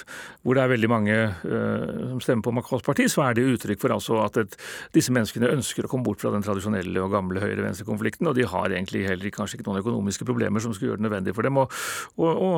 hvor 0.40 0.56
det 0.56 0.62
er 0.62 0.70
veldig 0.70 0.88
mange 0.88 1.16
uh, 1.44 2.12
som 2.14 2.22
stemmer 2.25 2.46
på 2.46 2.54
Macrons 2.56 2.84
parti, 2.87 3.04
så 3.12 3.26
er 3.26 3.37
det 3.37 3.44
uttrykk 3.50 3.82
for 3.82 3.92
altså 3.92 4.16
at 4.22 4.38
et, 4.40 4.54
disse 4.96 5.12
menneskene 5.12 5.50
ønsker 5.52 5.84
å 5.84 5.90
komme 5.92 6.06
bort 6.06 6.22
fra 6.22 6.32
den 6.32 6.44
tradisjonelle 6.46 7.02
og 7.04 7.12
gamle 7.12 7.42
høyre-venstre-konflikten, 7.42 8.30
og 8.30 8.38
de 8.38 8.46
har 8.49 8.72
egentlig 8.72 9.04
heller 9.11 9.34
kanskje 9.34 9.58
ikke 9.58 9.66
noen 9.68 9.82
økonomiske 9.82 10.25
problemer 10.28 10.64
som 10.64 10.72
skulle 10.72 10.94
gjøre 10.94 11.02
det 11.02 11.06
nødvendig 11.08 11.34
for 11.37 11.44
dem 11.44 11.61
å, 11.61 11.66
å, 12.16 12.30
å, 12.32 12.52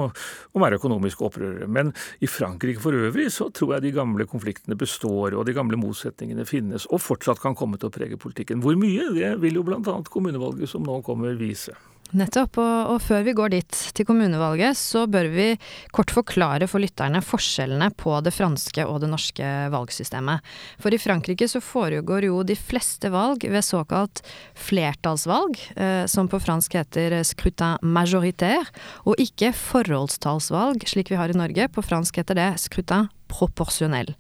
å 0.55 0.63
være 0.63 0.79
økonomisk 0.79 1.25
opprørere. 1.27 1.67
Men 1.67 1.91
i 2.23 2.31
Frankrike 2.31 2.85
for 2.85 2.95
øvrig 2.95 3.27
så 3.35 3.49
tror 3.51 3.75
jeg 3.75 3.89
de 3.89 3.95
gamle 3.97 4.29
konfliktene 4.31 4.79
består, 4.79 5.35
og 5.35 5.49
de 5.49 5.57
gamle 5.57 5.81
motsetningene 5.83 6.47
finnes, 6.47 6.87
og 6.95 7.03
fortsatt 7.03 7.43
kan 7.43 7.59
komme 7.59 7.83
til 7.83 7.91
å 7.91 7.97
prege 7.97 8.21
politikken. 8.23 8.63
Hvor 8.63 8.79
mye, 8.79 9.11
det 9.19 9.35
vil 9.43 9.59
jo 9.59 9.67
bl.a. 9.67 9.99
kommunevalget 10.15 10.71
som 10.71 10.87
nå 10.87 11.01
kommer 11.03 11.35
vise. 11.43 11.75
Nettopp. 12.15 12.59
Og, 12.63 12.93
og, 12.95 13.01
før 13.03 13.25
vi 13.27 13.35
går 13.37 13.53
dit, 13.57 13.79
til 13.97 14.07
kommunevalget, 14.07 14.79
så 14.79 15.05
bør 15.11 15.29
vi 15.33 15.47
kort 15.95 16.13
forklare 16.15 16.69
for 16.71 16.83
lytterne 16.83 17.23
forskjellene 17.25 17.91
på 17.99 18.17
det 18.25 18.35
franske 18.37 18.85
og 18.87 19.01
det 19.03 19.11
norske 19.11 19.49
valgsystemet. 19.75 20.45
For 20.83 20.95
i 20.95 21.01
Frankrike 21.03 21.49
så 21.51 21.63
foregår 21.65 22.29
jo 22.29 22.43
de 22.47 22.57
fleste 22.59 23.11
valg 23.15 23.47
ved 23.51 23.67
såkalt 23.67 24.23
flertallsvalg, 24.67 25.59
eh, 25.75 26.05
som 26.11 26.31
på 26.31 26.41
fransk 26.43 26.79
heter 26.79 27.19
scrutin 27.27 27.83
majoritaire, 27.83 28.71
og 29.05 29.19
ikke 29.19 29.51
forholdstallsvalg, 29.59 30.87
slik 30.89 31.11
vi 31.11 31.19
har 31.19 31.35
i 31.35 31.39
Norge. 31.39 31.69
På 31.75 31.83
fransk 31.85 32.23
heter 32.23 32.39
det 32.39 32.49
scrutin 32.63 33.11
proporsjonell. 33.35 34.15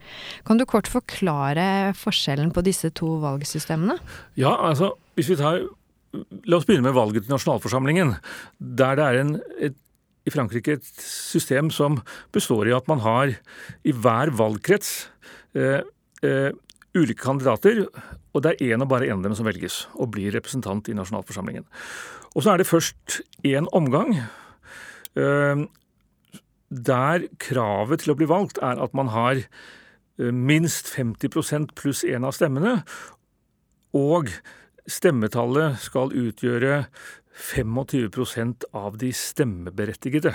Kan 0.49 0.59
du 0.59 0.67
kort 0.67 0.89
forklare 0.91 1.95
forskjellen 1.99 2.51
på 2.55 2.65
disse 2.67 2.91
to 2.99 3.15
valgsystemene? 3.23 4.01
Ja, 4.41 4.57
altså 4.59 4.95
hvis 5.15 5.31
vi 5.31 5.39
tar 5.39 5.63
La 6.47 6.59
oss 6.59 6.67
begynne 6.69 6.87
med 6.87 6.97
valget 6.97 7.27
til 7.27 7.35
nasjonalforsamlingen. 7.35 8.15
Der 8.59 8.99
det 8.99 9.07
er 9.07 9.21
en, 9.21 9.33
et, 9.59 9.77
i 10.25 10.33
Frankrike 10.33 10.79
et 10.79 10.91
system 11.03 11.71
som 11.75 12.01
består 12.35 12.71
i 12.71 12.77
at 12.77 12.89
man 12.91 13.03
har 13.05 13.35
i 13.85 13.93
hver 13.93 14.33
valgkrets 14.39 14.93
eh, 15.59 15.83
eh, 16.25 16.51
ulike 16.95 17.23
kandidater, 17.25 17.85
og 18.35 18.43
det 18.43 18.55
er 18.55 18.75
én 18.75 18.83
og 18.83 18.91
bare 18.91 19.09
én 19.11 19.19
av 19.19 19.27
dem 19.27 19.35
som 19.37 19.47
velges 19.47 19.85
og 19.99 20.13
blir 20.15 20.35
representant 20.35 20.89
i 20.89 20.97
nasjonalforsamlingen. 20.97 21.67
Og 22.35 22.43
så 22.43 22.55
er 22.55 22.63
det 22.63 22.71
først 22.71 23.21
én 23.47 23.69
omgang. 23.75 24.17
Eh, 25.15 25.65
der 26.75 27.29
kravet 27.39 28.03
til 28.03 28.15
å 28.15 28.19
bli 28.19 28.27
valgt 28.31 28.59
er 28.63 28.81
at 28.83 28.95
man 28.97 29.13
har 29.15 29.39
eh, 29.39 30.31
minst 30.33 30.91
50% 30.95 31.75
pluss 31.79 32.03
én 32.07 32.27
av 32.27 32.35
stemmene, 32.35 32.81
og 33.95 34.31
stemmetallet 34.91 35.79
skal 35.83 36.13
utgjøre 36.13 36.85
25% 37.35 38.69
av 38.79 38.97
de 39.01 39.11
stemmeberettigede. 39.17 40.31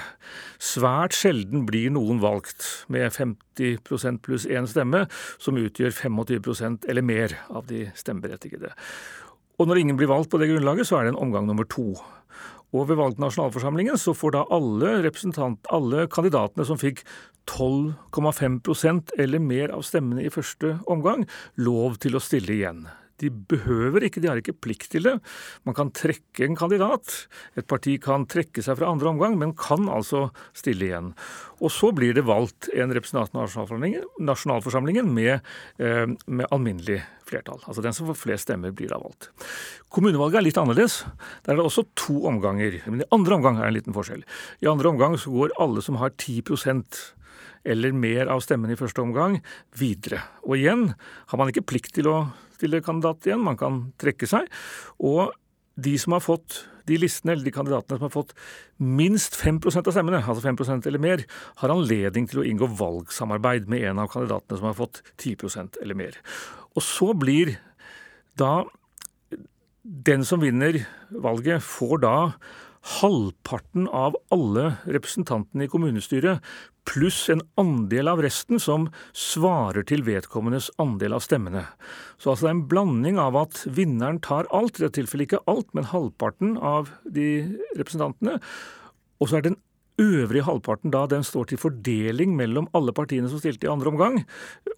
Svært 0.59 1.15
sjelden 1.15 1.63
blir 1.69 1.93
noen 1.95 2.19
valgt 2.19 2.65
med 2.91 3.13
50 3.15 3.79
pluss 3.85 4.47
én 4.49 4.67
stemme, 4.67 5.05
som 5.39 5.59
utgjør 5.59 5.95
25% 5.95 6.89
eller 6.91 7.05
mer 7.05 7.37
av 7.47 7.69
de 7.71 7.87
stemmeberettigede. 7.95 8.73
Og 9.59 9.67
når 9.67 9.81
ingen 9.81 9.99
blir 9.99 10.11
valgt 10.11 10.31
på 10.31 10.39
det 10.39 10.51
grunnlaget, 10.51 10.87
så 10.87 10.99
er 10.99 11.07
det 11.07 11.15
en 11.15 11.23
omgang 11.23 11.47
nummer 11.47 11.67
to. 11.67 11.93
Og 12.75 12.85
ved 12.85 12.99
valg 12.99 13.15
til 13.17 13.25
nasjonalforsamlingen 13.25 13.97
så 13.97 14.13
får 14.13 14.35
da 14.35 14.45
alle, 14.53 15.09
alle 15.73 16.05
kandidatene 16.11 16.67
som 16.67 16.79
fikk 16.79 17.01
12,5% 17.49 19.15
eller 19.17 19.41
mer 19.41 19.73
av 19.73 19.83
stemmene 19.87 20.23
i 20.23 20.31
første 20.33 20.77
omgang, 20.87 21.25
lov 21.57 21.97
til 22.03 22.15
å 22.15 22.21
stille 22.23 22.53
igjen. 22.59 22.85
De 23.19 23.29
behøver 23.29 24.05
ikke, 24.07 24.21
de 24.23 24.29
har 24.31 24.39
ikke 24.39 24.55
plikt 24.55 24.91
til 24.93 25.05
det. 25.07 25.15
Man 25.67 25.75
kan 25.77 25.91
trekke 25.95 26.45
en 26.45 26.57
kandidat. 26.59 27.27
Et 27.59 27.67
parti 27.67 27.97
kan 28.01 28.27
trekke 28.29 28.63
seg 28.65 28.79
fra 28.79 28.89
andre 28.91 29.11
omgang, 29.11 29.37
men 29.39 29.55
kan 29.59 29.89
altså 29.91 30.29
stille 30.57 30.89
igjen. 30.89 31.11
Og 31.59 31.73
så 31.75 31.91
blir 31.95 32.15
det 32.15 32.25
valgt 32.27 32.69
en 32.73 32.93
representant 32.95 33.33
i 33.35 33.93
nasjonalforsamlingen, 34.23 35.11
med, 35.13 35.39
eh, 35.77 36.05
med, 36.27 36.47
alminnelig 36.51 37.01
flertall. 37.27 37.59
Altså 37.67 37.83
den 37.83 37.93
som 37.93 38.07
får 38.07 38.17
flest 38.17 38.47
stemmer, 38.47 38.71
blir 38.71 38.89
da 38.89 38.99
valgt. 39.01 39.29
Kommunevalget 39.89 40.39
er 40.39 40.47
litt 40.47 40.57
annerledes. 40.57 41.03
Der 41.43 41.53
er 41.53 41.59
det 41.59 41.67
også 41.67 41.87
to 41.95 42.25
omganger. 42.25 42.81
Men 42.87 43.01
i 43.01 43.09
andre 43.11 43.35
omgang 43.35 43.57
er 43.57 43.67
det 43.67 43.67
en 43.67 43.79
liten 43.79 43.95
forskjell. 43.95 44.23
I 44.63 44.71
andre 44.71 44.89
omgang 44.89 45.17
så 45.17 45.31
går 45.31 45.57
alle 45.59 45.81
som 45.81 45.99
har 45.99 46.11
10% 46.11 47.15
eller 47.65 47.91
mer 47.91 48.29
av 48.31 48.39
stemmene 48.43 48.73
i 48.73 48.79
første 48.79 49.01
omgang, 49.03 49.41
videre. 49.75 50.21
Og 50.47 50.57
igjen 50.57 50.93
har 51.27 51.37
man 51.37 51.51
ikke 51.51 51.67
plikt 51.67 51.97
til 51.97 52.07
å 52.07 52.19
kandidat 52.59 53.27
igjen, 53.27 53.45
man 53.45 53.59
kan 53.59 53.81
trekke 54.01 54.27
seg. 54.29 54.49
Og 54.99 55.31
de 55.79 55.95
som 56.01 56.15
har 56.15 56.23
fått 56.23 56.63
de 56.89 56.97
listene, 56.97 57.35
eller 57.35 57.45
de 57.45 57.53
kandidatene 57.53 57.99
som 57.99 58.07
har 58.07 58.13
fått 58.13 58.33
minst 58.81 59.37
5% 59.37 59.87
av 59.87 59.93
stemmene, 59.93 60.21
altså 60.23 60.43
5% 60.45 60.87
eller 60.89 61.01
mer, 61.01 61.23
har 61.61 61.73
anledning 61.73 62.27
til 62.29 62.41
å 62.41 62.47
inngå 62.47 62.71
valgsamarbeid 62.79 63.69
med 63.69 63.85
en 63.91 64.01
av 64.03 64.09
kandidatene 64.13 64.59
som 64.59 64.69
har 64.71 64.77
fått 64.79 65.03
10% 65.21 65.79
eller 65.83 65.97
mer. 65.99 66.17
Og 66.75 66.85
så 66.85 67.13
blir 67.17 67.55
da 68.39 68.63
den 69.83 70.25
som 70.27 70.41
vinner 70.43 70.81
valget, 71.09 71.63
får 71.65 72.01
da 72.03 72.15
halvparten 72.99 73.87
av 73.91 74.15
alle 74.33 74.73
representantene 74.87 75.65
i 75.65 75.71
kommunestyret 75.71 76.45
pluss 76.89 77.27
en 77.29 77.43
andel 77.59 78.09
av 78.09 78.21
resten 78.23 78.61
som 78.61 78.87
svarer 79.13 79.85
til 79.87 80.01
vedkommendes 80.07 80.71
andel 80.81 81.17
av 81.17 81.23
stemmene. 81.25 81.65
Så 82.17 82.31
altså 82.31 82.47
det 82.47 82.49
er 82.49 82.57
en 82.57 82.67
blanding 82.71 83.19
av 83.21 83.37
at 83.37 83.61
vinneren 83.67 84.21
tar 84.25 84.49
alt, 84.55 84.79
i 84.79 84.85
dette 84.85 84.97
tilfellet 84.97 85.29
ikke 85.29 85.43
alt, 85.51 85.69
men 85.77 85.89
halvparten 85.91 86.57
av 86.57 86.89
de 87.05 87.29
representantene. 87.77 88.39
Og 89.19 89.29
så 89.29 89.37
er 89.37 89.45
det 89.45 89.53
en 89.53 89.61
øvrige 89.99 90.45
halvparten 90.47 90.93
da, 90.93 91.05
den 91.09 91.25
står 91.27 91.51
til 91.51 91.61
fordeling 91.61 92.35
mellom 92.37 92.69
alle 92.77 92.93
partiene 92.95 93.29
som 93.31 93.41
stilte 93.41 93.67
i 93.67 93.71
andre 93.71 93.91
omgang. 93.91 94.21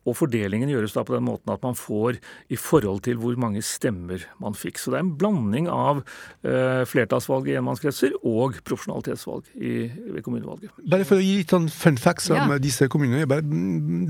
Og 0.09 0.17
fordelingen 0.17 0.71
gjøres 0.71 0.95
da 0.95 1.03
på 1.05 1.15
den 1.15 1.27
måten 1.27 1.51
at 1.53 1.61
man 1.65 1.77
får 1.77 2.17
i 2.51 2.57
forhold 2.59 3.03
til 3.05 3.19
hvor 3.21 3.37
mange 3.39 3.61
stemmer 3.65 4.23
man 4.41 4.57
fikk. 4.57 4.79
Så 4.81 4.93
det 4.93 4.99
er 4.99 5.05
en 5.05 5.13
blanding 5.19 5.69
av 5.71 6.01
eh, 6.01 6.81
flertallsvalg 6.89 7.51
i 7.51 7.57
enmannskretser 7.59 8.15
og 8.21 8.57
profesjonalitetsvalg 8.67 9.51
i, 9.61 9.75
ved 10.15 10.25
kommunevalget. 10.25 10.73
Bare 10.89 11.07
for 11.07 11.19
å 11.21 11.25
gi 11.25 11.37
litt 11.41 11.53
sånn 11.53 11.69
fun 11.71 11.99
facts 12.01 12.31
om 12.33 12.55
ja. 12.55 12.59
disse 12.61 12.89
kommunene. 12.91 13.29
Bare, 13.29 13.45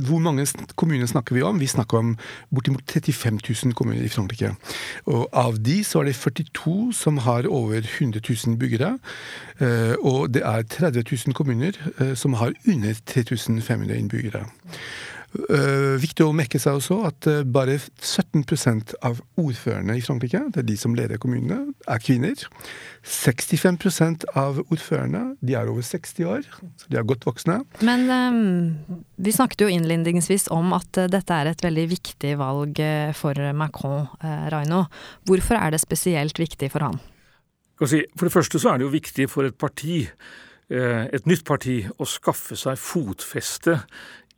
hvor 0.07 0.23
mange 0.23 0.47
kommuner 0.79 1.09
snakker 1.11 1.35
vi 1.37 1.45
om? 1.45 1.59
Vi 1.61 1.69
snakker 1.71 2.01
om 2.01 2.15
bortimot 2.55 2.85
35 2.87 3.41
000 3.43 3.77
kommuner 3.77 4.05
i 4.05 4.11
Frankrike. 4.11 4.53
Og 5.11 5.27
av 5.35 5.59
de 5.61 5.81
så 5.87 6.01
er 6.01 6.11
det 6.11 6.17
42 6.19 6.77
som 6.95 7.19
har 7.25 7.49
over 7.51 7.83
100 7.83 8.23
000 8.23 8.57
byggere. 8.61 8.95
Eh, 9.61 9.95
og 9.99 10.31
det 10.35 10.45
er 10.47 10.63
30 10.71 11.00
000 11.07 11.35
kommuner 11.37 11.77
eh, 11.99 12.13
som 12.15 12.37
har 12.39 12.53
under 12.67 12.93
3500 13.05 13.95
innbyggere. 13.95 14.45
Uh, 15.31 15.95
viktig 15.95 16.25
å 16.27 16.33
merke 16.35 16.59
seg 16.59 16.75
også 16.75 16.97
at 17.07 17.27
uh, 17.31 17.37
bare 17.47 17.77
17% 17.79 18.97
av 19.07 19.21
ordførerne 19.39 19.95
i 19.95 20.01
Frankrike, 20.03 20.41
det 20.51 20.59
er 20.59 20.65
de 20.67 20.75
som 20.75 20.91
leder 20.97 21.21
kommunene, 21.23 21.71
er 21.87 22.01
kvinner. 22.03 22.35
65% 23.07 24.25
av 24.35 24.59
ordførerne 24.65 25.37
de 25.39 25.55
er 25.55 25.71
over 25.71 25.85
60 25.87 26.27
år, 26.27 26.43
så 26.75 26.91
de 26.91 26.99
er 26.99 27.07
godt 27.07 27.23
voksne. 27.29 27.61
Men 27.79 28.03
um, 28.11 28.99
vi 29.23 29.31
snakket 29.31 29.63
jo 29.63 29.71
innledningsvis 29.71 30.49
om 30.51 30.75
at 30.75 30.99
uh, 30.99 31.07
dette 31.07 31.39
er 31.39 31.53
et 31.53 31.63
veldig 31.63 31.87
viktig 31.95 32.35
valg 32.41 32.83
for 33.15 33.55
Macron, 33.55 34.11
Raino. 34.51 34.83
Hvorfor 35.29 35.55
er 35.61 35.71
det 35.71 35.79
spesielt 35.79 36.43
viktig 36.43 36.73
for 36.75 36.89
han? 36.89 36.99
For 37.81 38.27
det 38.27 38.33
første 38.33 38.59
så 38.61 38.69
er 38.69 38.77
det 38.77 38.85
jo 38.85 38.93
viktig 38.93 39.25
for 39.29 39.47
et 39.47 39.57
parti, 39.57 40.03
eh, 40.05 40.49
et 40.71 41.25
nytt 41.27 41.41
parti, 41.43 41.81
å 41.99 42.05
skaffe 42.07 42.55
seg 42.55 42.79
fotfeste 42.79 43.73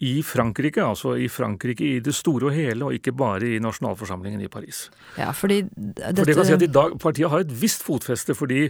i 0.03 0.23
Frankrike, 0.25 0.81
altså 0.83 1.13
i 1.19 1.29
Frankrike 1.31 1.85
i 1.85 1.99
det 2.03 2.13
store 2.15 2.49
og 2.49 2.55
hele, 2.55 2.87
og 2.87 2.97
ikke 2.97 3.13
bare 3.15 3.53
i 3.55 3.59
nasjonalforsamlingen 3.63 4.41
i 4.43 4.49
Paris. 4.51 4.87
Ja, 5.19 5.29
fordi 5.37 5.61
dette... 5.71 6.15
For 6.17 6.27
det 6.27 6.35
kan 6.37 6.49
si 6.49 6.55
at 6.57 6.65
i 6.65 6.71
dag, 6.75 6.97
Partiet 7.01 7.31
har 7.31 7.45
et 7.45 7.53
visst 7.61 7.85
fotfeste, 7.85 8.35
fordi 8.35 8.65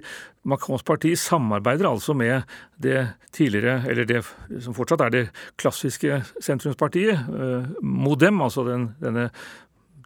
Macrons 0.49 0.85
parti 0.85 1.13
samarbeider 1.17 1.89
altså 1.89 2.13
med 2.17 2.43
det 2.83 3.07
tidligere, 3.33 3.79
eller 3.89 4.09
det 4.09 4.21
som 4.61 4.75
fortsatt 4.77 5.05
er 5.07 5.15
det 5.15 5.23
klassiske 5.61 6.21
sentrumspartiet, 6.37 7.25
eh, 7.33 7.71
Modem, 7.81 8.41
altså 8.43 8.67
den, 8.67 8.91
denne 9.01 9.29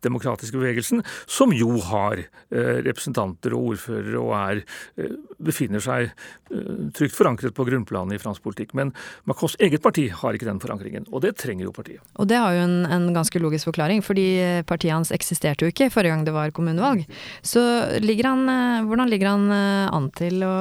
demokratiske 0.06 0.58
bevegelsen, 0.58 1.04
som 1.25 1.54
jo 1.56 1.77
har 1.89 2.22
eh, 2.22 2.80
representanter 2.88 3.56
og 3.58 3.74
ordførere 3.74 4.22
og 4.22 4.34
er, 4.38 4.63
eh, 5.00 5.16
befinner 5.44 5.84
seg 5.84 6.10
eh, 6.10 6.89
trygt 6.98 7.18
forankret 7.18 7.56
på 7.58 7.66
grunnplanet 7.68 8.18
i 8.18 8.22
fransk 8.22 8.44
politikk. 8.46 8.75
Men 8.77 8.94
Macrons 9.30 9.58
eget 9.63 9.84
parti 9.84 10.08
har 10.13 10.38
ikke 10.38 10.50
den 10.50 10.62
forankringen, 10.63 11.08
og 11.12 11.24
det 11.25 11.36
trenger 11.42 11.68
jo 11.68 11.75
partiet. 11.75 12.04
Og 12.18 12.30
det 12.30 12.39
har 12.42 12.56
jo 12.56 12.66
en, 12.66 12.80
en 12.86 13.10
ganske 13.16 13.42
logisk 13.42 13.72
forklaring, 13.72 14.04
fordi 14.06 14.27
partiet 14.68 14.96
hans 14.96 15.13
eksisterte 15.16 15.66
jo 15.66 15.74
ikke 15.74 15.92
forrige 15.94 16.16
gang 16.16 16.27
det 16.27 16.36
var 16.36 16.54
kommunevalg. 16.56 17.06
Så 17.46 17.62
ligger 18.04 18.32
han, 18.32 18.86
hvordan 18.88 19.10
ligger 19.12 19.34
han 19.34 19.51
an 19.51 20.12
til 20.18 20.44
å 20.46 20.56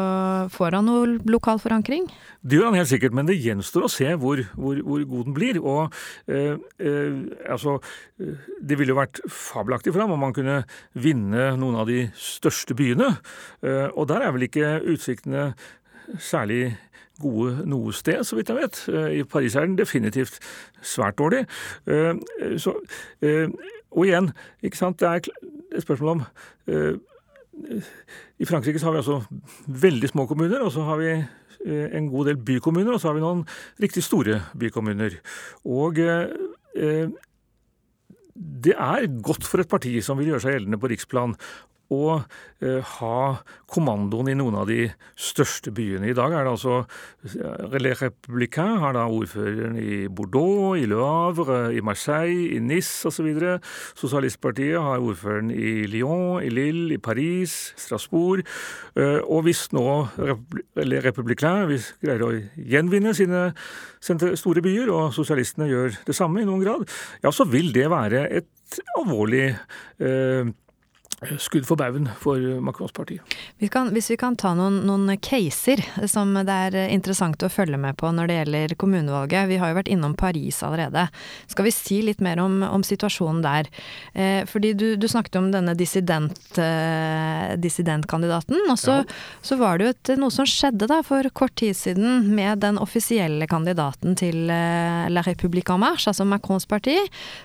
Får 0.53 0.77
han 0.77 0.87
noe 0.89 1.17
lokal 1.29 1.59
forankring? 1.63 2.07
Det 2.47 2.59
gjør 2.59 2.71
han 2.71 2.79
helt 2.79 2.91
sikkert, 2.91 3.15
men 3.17 3.27
det 3.27 3.39
gjenstår 3.43 3.87
å 3.87 3.91
se 3.91 4.07
hvor, 4.23 4.41
hvor, 4.55 4.79
hvor 4.87 5.03
god 5.11 5.27
den 5.27 5.37
blir. 5.37 5.59
Og 5.59 5.97
eh, 6.31 6.55
eh, 6.79 7.17
altså 7.51 7.79
Det 8.17 8.79
ville 8.79 8.95
jo 8.95 8.99
vært 9.01 9.21
fabelaktig 9.33 9.93
for 9.93 10.05
ham 10.05 10.15
om 10.15 10.25
han 10.27 10.35
kunne 10.37 10.57
vinne 10.95 11.53
noen 11.61 11.79
av 11.81 11.89
de 11.91 12.07
største 12.21 12.77
byene. 12.79 13.13
Eh, 13.63 13.89
og 13.93 14.09
der 14.11 14.25
er 14.25 14.35
vel 14.35 14.47
ikke 14.47 14.77
utsiktene 14.93 15.51
særlig 16.23 16.77
gode 17.21 17.65
noe 17.69 17.95
sted, 17.97 18.21
så 18.29 18.37
vidt 18.37 18.53
jeg 18.53 18.61
vet. 18.61 18.83
Eh, 18.93 19.09
I 19.21 19.25
Paris 19.29 19.57
er 19.57 19.67
den 19.67 19.79
definitivt 19.79 20.39
svært 20.85 21.19
dårlig. 21.19 21.47
Eh, 21.89 22.15
så, 22.61 22.77
og 23.91 24.07
igjen, 24.07 24.33
ikke 24.63 24.81
sant, 24.81 25.01
det 25.01 25.09
er 25.09 25.23
et 25.77 25.85
spørsmål 25.85 26.17
om 26.17 26.25
I 28.37 28.45
Frankrike 28.45 28.79
så 28.79 28.89
har 28.89 28.97
vi 28.97 29.01
altså 29.01 29.21
veldig 29.67 30.09
små 30.11 30.27
kommuner, 30.29 30.61
og 30.61 30.73
så 30.75 30.85
har 30.85 30.99
vi 31.01 31.13
en 31.67 32.09
god 32.13 32.29
del 32.29 32.37
bykommuner, 32.37 32.93
og 32.93 33.01
så 33.01 33.09
har 33.09 33.17
vi 33.17 33.23
noen 33.25 33.47
riktig 33.81 34.05
store 34.05 34.43
bykommuner. 34.61 35.17
Og 35.65 35.97
det 38.37 38.75
er 38.77 39.07
godt 39.25 39.47
for 39.47 39.63
et 39.63 39.71
parti 39.71 39.95
som 40.05 40.19
vil 40.19 40.33
gjøre 40.33 40.45
seg 40.45 40.57
gjeldende 40.57 40.81
på 40.81 40.91
riksplan, 40.93 41.37
å 41.93 42.19
eh, 42.63 42.83
ha 42.99 43.19
kommandoen 43.71 44.31
i 44.33 44.37
noen 44.39 44.57
av 44.61 44.67
de 44.71 44.89
største 45.19 45.73
byene. 45.75 46.11
I 46.11 46.17
dag 46.17 46.35
er 46.35 46.47
det 46.47 46.55
altså 46.55 46.83
Relais 47.73 48.01
Républicain 48.03 48.81
har 48.83 48.97
da 48.97 49.07
ordføreren 49.11 49.79
i 49.81 50.07
Bordeaux, 50.09 50.77
i 50.79 50.87
Le 50.89 50.99
Havre, 51.01 51.61
i 51.77 51.83
Marseille, 51.85 52.57
i 52.57 52.61
Nice 52.63 53.07
osv. 53.09 53.29
Sosialistpartiet 53.99 54.81
har 54.83 55.03
ordføreren 55.03 55.53
i 55.55 55.87
Lyon, 55.91 56.43
i 56.45 56.51
Lille, 56.53 56.97
i 56.97 57.03
Paris, 57.03 57.75
Strasbourg. 57.79 58.47
Og 58.97 59.47
hvis 59.47 59.67
nå 59.77 59.87
Relais 60.17 61.05
Républicain 61.05 61.67
greier 62.03 62.25
å 62.25 62.33
gjenvinne 62.57 63.15
sine 63.17 63.51
store 64.01 64.63
byer, 64.65 64.91
og 64.93 65.15
sosialistene 65.17 65.69
gjør 65.71 65.97
det 66.07 66.17
samme 66.17 66.43
i 66.43 66.49
noen 66.49 66.63
grad, 66.63 66.87
ja, 67.23 67.33
så 67.33 67.47
vil 67.49 67.73
det 67.75 67.89
være 67.93 68.27
et 68.41 68.81
alvorlig 68.99 69.49
eh, 70.03 70.49
skudd 71.41 71.65
for 71.67 71.81
baugen 71.81 72.09
for 72.21 72.41
Macrons 72.61 72.93
parti. 72.93 73.19
Vi 73.59 73.69
kan, 73.73 73.89
hvis 73.95 74.11
vi 74.13 74.19
kan 74.21 74.37
ta 74.37 74.53
noen, 74.57 74.83
noen, 74.85 75.09
caser 75.23 75.81
som 76.11 76.35
det 76.37 76.53
er 76.53 76.77
interessant 76.93 77.41
å 77.43 77.49
følge 77.51 77.79
med 77.81 77.97
på 77.97 78.11
når 78.13 78.29
det 78.29 78.37
gjelder 78.37 78.75
kommunevalget. 78.77 79.49
Vi 79.49 79.59
har 79.61 79.73
jo 79.73 79.79
vært 79.79 79.91
innom 79.93 80.17
Paris 80.19 80.61
allerede. 80.67 81.07
Skal 81.49 81.69
vi 81.69 81.73
si 81.75 82.03
litt 82.05 82.21
mer 82.25 82.41
om, 82.43 82.61
om 82.67 82.85
situasjonen 82.85 83.41
der? 83.45 83.71
Eh, 84.13 84.43
fordi 84.49 84.75
du, 84.77 84.87
du, 85.01 85.09
snakket 85.09 85.39
om 85.41 85.49
denne 85.55 85.73
dissident, 85.79 86.37
eh, 86.61 87.57
dissidentkandidaten. 87.61 88.61
Og 88.69 88.79
så, 88.81 89.01
ja. 89.01 89.19
så, 89.41 89.59
var 89.61 89.79
det 89.79 89.89
jo 89.89 89.95
et, 89.95 90.13
noe 90.21 90.35
som 90.35 90.49
skjedde 90.49 90.91
da 90.91 91.01
for 91.07 91.27
kort 91.37 91.57
tid 91.57 91.77
siden 91.79 92.29
med 92.37 92.61
den 92.65 92.81
offisielle 92.83 93.49
kandidaten 93.49 94.19
til 94.21 94.53
eh, 94.53 95.09
La 95.09 95.25
République 95.25 95.73
en 95.73 95.81
Marche, 95.81 96.11
altså 96.11 96.29
Macrons 96.29 96.69
parti, 96.69 96.99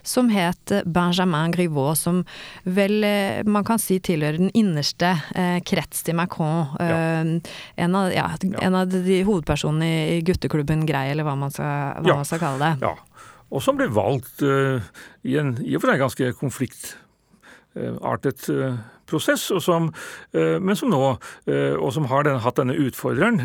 som 0.03 0.29
het 0.33 0.75
Benjamin 0.85 1.55
Griveaux, 1.55 1.95
som 1.95 2.23
vel 2.67 2.99
eh, 3.07 3.41
man 3.61 3.67
kan 3.67 3.81
si 3.81 3.99
tilhører 4.01 4.37
den 4.41 4.49
innerste 4.57 5.11
eh, 5.37 5.59
krets 5.67 6.01
til 6.07 6.15
Macron. 6.17 6.65
Ja. 6.81 7.21
Eh, 7.21 7.27
en, 7.85 7.95
av, 7.97 8.05
ja, 8.13 8.27
en, 8.41 8.75
av, 8.77 8.85
de 8.89 9.23
hovedpersonene 9.27 9.85
i, 9.85 10.17
i 10.17 10.21
gutteklubben 10.25 10.85
Grei, 10.89 11.11
eller 11.13 11.23
hva 11.27 11.35
man 11.37 11.51
skal, 11.53 12.01
hva 12.01 12.15
man 12.17 12.25
skal 12.27 12.39
kalle 12.41 12.59
det. 12.63 12.73
Ja. 12.81 12.93
Og 13.51 13.59
som 13.61 13.75
ble 13.75 13.87
valgt 13.91 14.41
uh, 14.47 14.79
i 15.27 15.35
en 15.35 15.59
i 15.59 15.75
og 15.75 15.81
for 15.83 15.91
seg 15.91 15.99
ganske 15.99 16.31
konfliktartet 16.39 18.47
uh, 18.47 18.79
prosess, 19.11 19.51
og 19.51 19.59
som, 19.65 19.91
uh, 20.37 20.57
men 20.63 20.75
som 20.79 20.87
nå, 20.93 21.19
og 21.51 21.89
som 21.91 22.07
har 22.07 22.23
den, 22.23 22.39
hatt 22.45 22.59
denne 22.61 22.79
utfordreren, 22.79 23.37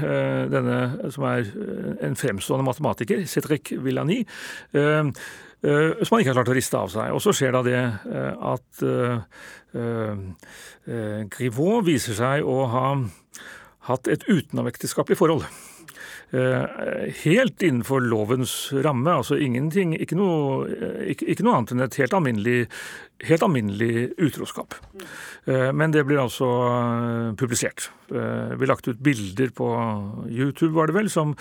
denne 0.53 1.11
som 1.11 1.23
er 1.27 1.43
en 2.07 2.15
fremstående 2.19 2.67
matematiker, 2.69 3.19
Cedric 3.27 3.73
Villani, 3.83 4.27
Eh, 4.77 5.05
som 5.63 6.13
man 6.13 6.23
ikke 6.23 6.33
har 6.33 6.39
klart 6.41 6.51
å 6.53 6.57
riste 6.57 6.79
av 6.79 6.91
seg. 6.93 7.13
Og 7.17 7.23
så 7.25 7.33
skjer 7.35 7.55
da 7.57 7.63
det 7.67 7.79
eh, 7.81 8.35
at 8.53 8.83
Grivaud 11.37 11.87
viser 11.89 12.17
seg 12.17 12.47
å 12.47 12.59
ha 12.73 12.85
hatt 13.89 14.09
et 14.09 14.25
utenomekteskapelig 14.31 15.19
forhold. 15.19 15.45
Helt 16.33 17.63
innenfor 17.63 18.03
lovens 18.03 18.55
ramme, 18.73 19.13
altså 19.21 19.37
ingenting, 19.39 19.93
ikke 20.01 20.17
noe, 20.19 20.65
ikke, 21.13 21.29
ikke 21.35 21.47
noe 21.47 21.59
annet 21.59 21.75
enn 21.75 21.85
et 21.85 21.99
helt 22.01 22.17
alminnelig, 22.17 22.65
helt 23.25 23.43
alminnelig 23.47 24.11
utroskap. 24.21 24.75
Men 25.47 25.93
det 25.95 26.03
blir 26.05 26.19
altså 26.21 26.47
publisert. 27.39 27.87
Det 28.11 28.59
blir 28.59 28.69
lagt 28.69 28.89
ut 28.91 28.99
bilder 29.01 29.53
på 29.57 29.69
YouTube, 30.29 30.75
var 30.77 30.91
det 30.91 30.99
vel, 30.99 31.09
som 31.11 31.33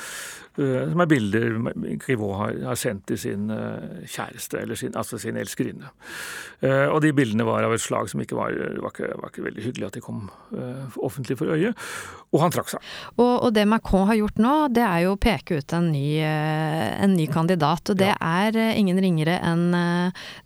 Eh, 0.56 0.86
som 0.88 1.02
er 1.04 1.10
bilder 1.12 1.58
Griveau 2.00 2.32
har, 2.40 2.56
har, 2.70 2.78
sendt 2.80 3.10
til 3.10 3.20
sin 3.20 3.50
eh, 3.52 4.04
kjæreste, 4.08 4.62
eller 4.62 4.80
sin, 4.80 4.94
altså 4.96 5.20
sin 5.20 5.36
elskerinne. 5.40 5.90
Eh, 6.64 6.88
og 6.88 7.02
de 7.04 7.12
bildene 7.16 7.44
var 7.48 7.66
av 7.68 7.76
et 7.76 7.84
slag 7.84 8.08
som 8.12 8.22
ikke 8.24 8.38
var, 8.40 8.56
var, 8.80 8.94
ikke, 8.94 9.10
var 9.20 9.34
ikke 9.34 9.44
veldig 9.50 9.66
hyggelig 9.66 9.90
at 9.90 9.98
de 9.98 10.04
kom 10.06 10.30
offentlig 11.04 11.36
for 11.40 11.52
øye. 11.52 11.74
Og 12.32 12.40
han 12.44 12.54
trakk 12.56 12.72
seg. 12.72 12.88
Og, 13.18 13.34
og, 13.34 13.50
det 13.56 13.66
Macron 13.68 14.08
har 14.08 14.20
gjort 14.20 14.40
nå, 14.42 14.54
det 14.76 14.86
er 14.86 15.04
jo 15.06 15.16
å 15.16 15.20
peke 15.20 15.60
ut 15.60 15.76
en 15.76 15.90
ny, 15.92 16.08
en 16.24 17.16
ny 17.16 17.28
kandidat. 17.32 17.92
Og 17.92 18.00
det 18.00 18.12
ja. 18.14 18.18
er 18.46 18.78
ingen 18.80 19.00
ringere 19.02 19.38
enn 19.44 19.68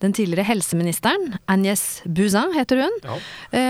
den 0.01 0.15
tidligere 0.15 0.48
helseministeren, 0.50 1.19
Agnes 1.52 2.02
Buzyn 2.06 2.54
heter 2.56 2.84
hun. 2.86 3.00
Ja. 3.04 3.18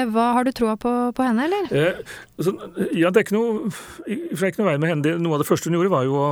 Hva 0.09 0.31
Har 0.37 0.47
du 0.47 0.51
troa 0.55 0.75
på, 0.79 0.91
på, 1.15 1.25
henne, 1.25 1.47
eller? 1.47 1.69
Eh, 1.75 2.01
altså, 2.37 2.55
ja, 2.95 3.09
det 3.09 3.21
er 3.21 3.27
ikke 3.27 3.37
noe, 3.37 3.71
det 4.07 4.39
er 4.39 4.51
ikke 4.51 4.63
noe 4.63 4.71
vei 4.71 4.79
med 4.81 4.93
henne. 4.93 5.15
Noe 5.23 5.37
av 5.37 5.43
det 5.43 5.49
første 5.49 5.69
hun 5.69 5.79
gjorde, 5.79 5.93
var 5.93 6.07
jo 6.07 6.17
å 6.19 6.29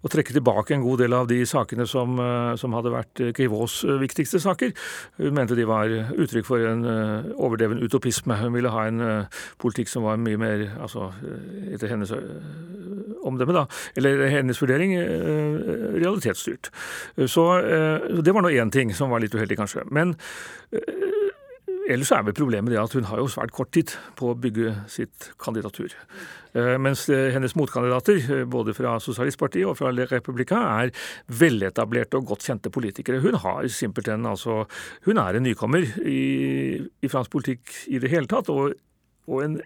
å, 0.00 0.08
trekke 0.10 0.34
tilbake 0.34 0.74
en 0.74 0.84
god 0.84 1.02
del 1.02 1.14
av 1.16 1.28
de 1.30 1.40
sakene 1.48 1.86
som, 1.88 2.18
eh, 2.20 2.54
som 2.60 2.74
hadde 2.76 2.92
vært 2.94 3.20
eh, 3.20 3.32
eh, 3.36 3.96
viktigste 4.00 4.40
saker. 4.40 4.72
Hun 5.20 5.36
mente 5.36 5.56
de 5.58 5.66
var 5.68 5.90
uttrykk 5.90 6.46
for 6.46 6.64
en 6.64 6.84
overdreven 7.36 7.82
utopisme. 7.84 8.36
Hun 8.40 8.54
ville 8.54 8.72
ha 8.72 8.86
en 8.88 9.26
politikk 9.60 9.88
som 9.88 10.06
var 10.06 10.20
mye 10.20 10.38
mer, 10.40 10.66
altså 10.80 11.10
etter 11.72 11.90
hennes 11.90 12.12
omdømme, 13.26 13.52
da, 13.52 13.66
eller 13.98 14.24
hennes 14.32 14.60
vurdering, 14.60 14.94
realitetsstyrt. 16.00 16.70
Så 17.28 17.44
det 18.22 18.34
var 18.34 18.44
nå 18.44 18.52
én 18.54 18.72
ting 18.72 18.94
som 18.96 19.12
var 19.12 19.20
litt 19.20 19.34
uheldig, 19.34 19.58
kanskje. 19.60 19.84
Men 19.92 20.16
Ellers 21.90 22.10
er 22.14 22.22
vel 22.22 22.36
problemet 22.36 22.70
det 22.70 22.78
at 22.78 22.92
hun 22.94 23.06
har 23.08 23.18
jo 23.18 23.30
svært 23.30 23.52
kort 23.54 23.72
tid 23.74 23.90
på 24.18 24.30
å 24.30 24.36
bygge 24.38 24.72
sitt 24.90 25.30
kandidatur. 25.42 25.94
Eh, 26.54 26.76
mens 26.82 27.06
eh, 27.10 27.30
hennes 27.34 27.56
motkandidater, 27.58 28.20
eh, 28.20 28.44
både 28.50 28.74
fra 28.76 28.96
Sosialistpartiet 29.02 29.66
og 29.66 29.76
fra 29.78 29.90
Republika, 29.90 30.60
er 30.82 30.92
veletablerte 31.40 32.20
og 32.20 32.30
godt 32.30 32.46
kjente 32.46 32.70
politikere. 32.74 33.22
Hun 33.24 33.38
har 33.42 33.66
simpelthen 33.70 34.26
altså 34.26 34.64
Hun 35.06 35.18
er 35.18 35.36
en 35.36 35.46
nykommer 35.46 35.86
i, 36.06 36.78
i 36.78 37.10
fransk 37.10 37.30
politikk 37.30 37.74
i 37.88 37.98
det 37.98 38.10
hele 38.10 38.30
tatt, 38.30 38.50
og, 38.50 38.76
og 39.26 39.44
en 39.44 39.58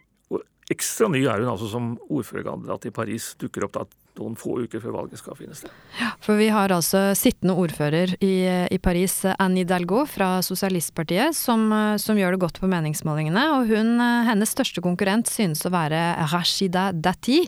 ekstra 0.73 1.11
ny 1.13 1.27
er 1.27 1.43
hun 1.43 1.53
altså 1.53 1.69
som 1.69 1.93
ordførerkandidat 2.09 2.89
i 2.89 2.95
Paris. 2.95 3.35
Dukker 3.41 3.67
opp 3.67 3.77
da 3.77 3.85
noen 4.21 4.37
få 4.39 4.61
uker 4.63 4.83
før 4.83 4.95
valget 4.95 5.21
skal 5.21 5.37
finne 5.39 5.57
sted. 5.59 5.73
Ja, 5.99 6.13
for 6.23 6.39
vi 6.39 6.47
har 6.53 6.73
altså 6.75 7.01
sittende 7.19 7.57
ordfører 7.59 8.15
i, 8.23 8.35
i 8.71 8.79
Paris, 8.83 9.21
Anne 9.35 9.63
Hidalgo 9.63 10.05
fra 10.11 10.39
Sosialistpartiet, 10.45 11.35
som, 11.37 11.67
som, 12.01 12.19
gjør 12.19 12.37
det 12.37 12.43
godt 12.45 12.61
på 12.63 12.71
meningsmålingene. 12.71 13.45
Og 13.57 13.73
hun, 13.73 13.99
hennes 14.29 14.55
største 14.55 14.83
konkurrent 14.85 15.31
synes 15.31 15.65
å 15.67 15.73
være 15.75 16.01
Rashida 16.31 16.89
Dati, 16.95 17.43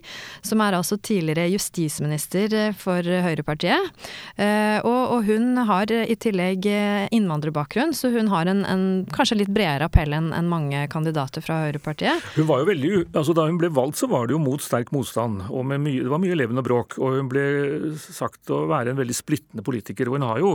som 0.46 0.62
er 0.64 0.79
altså 0.79 0.98
tidligere 0.98 1.48
justisminister 1.55 2.57
for 2.79 3.07
Høyrepartiet. 3.26 3.92
Eh, 4.37 4.79
og, 4.83 5.00
og, 5.16 5.26
hun 5.26 5.62
har 5.68 5.90
i 5.90 6.14
tillegg 6.18 6.66
innvandrerbakgrunn, 7.14 7.94
så 7.96 8.11
hun 8.14 8.31
har 8.33 8.50
en, 8.50 8.64
en 8.68 8.87
kanskje 9.14 9.40
litt 9.42 9.52
bredere 9.55 9.87
appell 9.88 10.14
enn 10.16 10.33
en 10.37 10.50
mange 10.50 10.85
kandidater 10.92 11.44
fra 11.44 11.62
Høyrepartiet. 11.64 12.22
Hun 12.37 12.48
var 12.50 12.62
jo 12.62 12.70
veldig, 12.70 12.92
altså 13.12 13.35
Da 13.37 13.46
hun 13.48 13.59
ble 13.61 13.70
valgt, 13.72 14.00
så 14.00 14.09
var 14.11 14.26
det 14.29 14.37
jo 14.37 14.42
mot 14.42 14.62
sterk 14.62 14.92
motstand. 14.94 15.46
og 15.50 15.66
mye, 15.66 16.02
Det 16.02 16.11
var 16.11 16.22
mye 16.22 16.38
levende 16.38 16.56
og 16.62 16.66
bråk. 16.66 16.99
Og 17.03 17.19
hun 17.19 17.31
ble 17.31 17.47
sagt 17.97 18.53
å 18.55 18.64
være 18.71 18.92
en 18.92 19.01
veldig 19.01 19.16
splittende 19.16 19.64
politiker. 19.66 20.11
Og 20.11 20.19
hun 20.19 20.27
har 20.29 20.42
jo, 20.42 20.53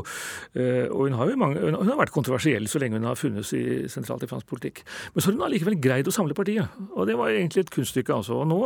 eh, 0.55 0.87
og 0.89 1.07
hun 1.07 1.17
har, 1.19 1.31
jo 1.31 1.39
mange, 1.41 1.61
hun 1.61 1.91
har 1.91 1.99
vært 1.99 2.15
kontroversiell 2.15 2.67
så 2.71 2.81
lenge 2.81 2.99
hun 2.99 3.09
har 3.09 3.19
funnes 3.19 3.53
i 3.57 3.63
sentralt 3.91 4.25
i 4.25 4.31
fransk 4.31 4.47
politikk. 4.49 4.83
Men 5.13 5.21
så 5.21 5.29
har 5.29 5.37
hun 5.37 5.45
allikevel 5.47 5.79
greid 5.81 6.09
å 6.09 6.15
samle 6.15 6.37
partiet. 6.37 6.81
Og 6.95 7.07
det 7.09 7.17
var 7.19 7.33
egentlig 7.33 7.65
et 7.65 7.73
kunststykke, 7.73 8.15
altså. 8.21 8.41
Og 8.41 8.49
nå, 8.49 8.59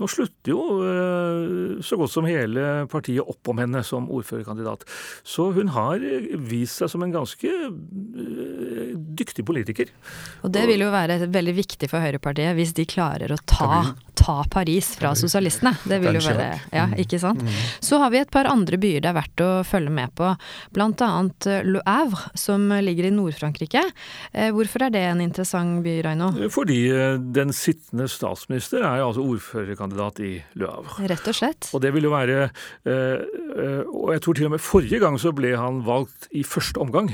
nå 0.00 0.10
slutter 0.10 0.54
jo 0.54 0.60
eh, 0.84 1.82
så 1.84 1.98
godt 2.00 2.14
som 2.14 2.28
hele 2.28 2.86
partiet 2.92 3.24
opp 3.24 3.52
om 3.52 3.62
henne 3.62 3.84
som 3.86 4.08
ordførerkandidat. 4.12 4.86
Så 5.26 5.50
hun 5.56 5.72
har 5.74 6.02
vist 6.50 6.80
seg 6.80 6.90
som 6.92 7.04
en 7.04 7.14
ganske 7.14 7.50
eh, 7.50 8.94
dyktig 8.94 9.46
politiker. 9.46 9.90
Og 10.44 10.52
det 10.54 10.66
vil 10.70 10.84
jo 10.84 10.90
være 10.94 11.24
veldig 11.32 11.54
viktig 11.56 11.90
for 11.90 12.04
Høyrepartiet 12.04 12.56
hvis 12.58 12.74
de 12.76 12.86
klarer 12.88 13.32
å 13.34 13.38
ta, 13.48 13.94
ta 14.18 14.36
Paris 14.50 14.94
fra 14.98 15.14
sosialistene. 15.18 15.74
Det 15.84 16.00
vil 16.02 16.18
jo 16.18 16.24
være 16.26 16.50
ja, 16.74 16.88
mm. 16.90 16.98
ikke 17.04 17.20
sant. 17.22 17.42
Mm. 17.42 17.56
Så 17.84 18.00
har 18.02 18.12
vi 18.14 18.20
et 18.20 18.32
par 18.34 18.48
andre 18.50 18.78
byer 18.80 19.04
det 19.04 19.10
er 19.10 19.16
verdt 19.18 19.44
å 19.44 19.50
følge 19.66 19.92
med 19.94 20.14
på. 20.18 20.30
Blant 20.74 21.02
annet 21.04 21.48
eh, 21.50 21.62
Le 21.66 21.82
Havre, 21.86 22.32
som 22.38 22.66
ligger 22.84 23.08
i 23.08 23.14
Nord-Frankrike. 23.14 23.82
Eh, 24.32 24.50
hvorfor 24.54 24.86
er 24.86 24.94
det 24.94 25.04
en 25.08 25.22
interessant 25.24 25.82
by, 25.84 25.98
Raino? 26.06 26.30
Fordi 26.54 26.80
eh, 26.90 27.16
den 27.36 27.54
sittende 27.56 28.08
statsminister 28.10 28.84
er 28.84 29.04
altså 29.04 29.24
ordførerkandidat 29.24 30.22
i 30.24 30.34
Le 30.60 30.70
Havre. 30.70 31.08
Rett 31.14 31.30
og 31.30 31.38
slett. 31.38 31.70
Og 31.76 31.84
det 31.84 31.92
vil 31.94 32.08
jo 32.08 32.14
være 32.14 32.48
Og 32.84 34.10
jeg 34.12 34.22
tror 34.24 34.36
til 34.36 34.46
og 34.48 34.54
med 34.54 34.62
forrige 34.62 35.00
gang 35.02 35.16
så 35.20 35.32
ble 35.36 35.54
han 35.58 35.82
valgt 35.86 36.28
i 36.36 36.44
første 36.46 36.80
omgang. 36.82 37.12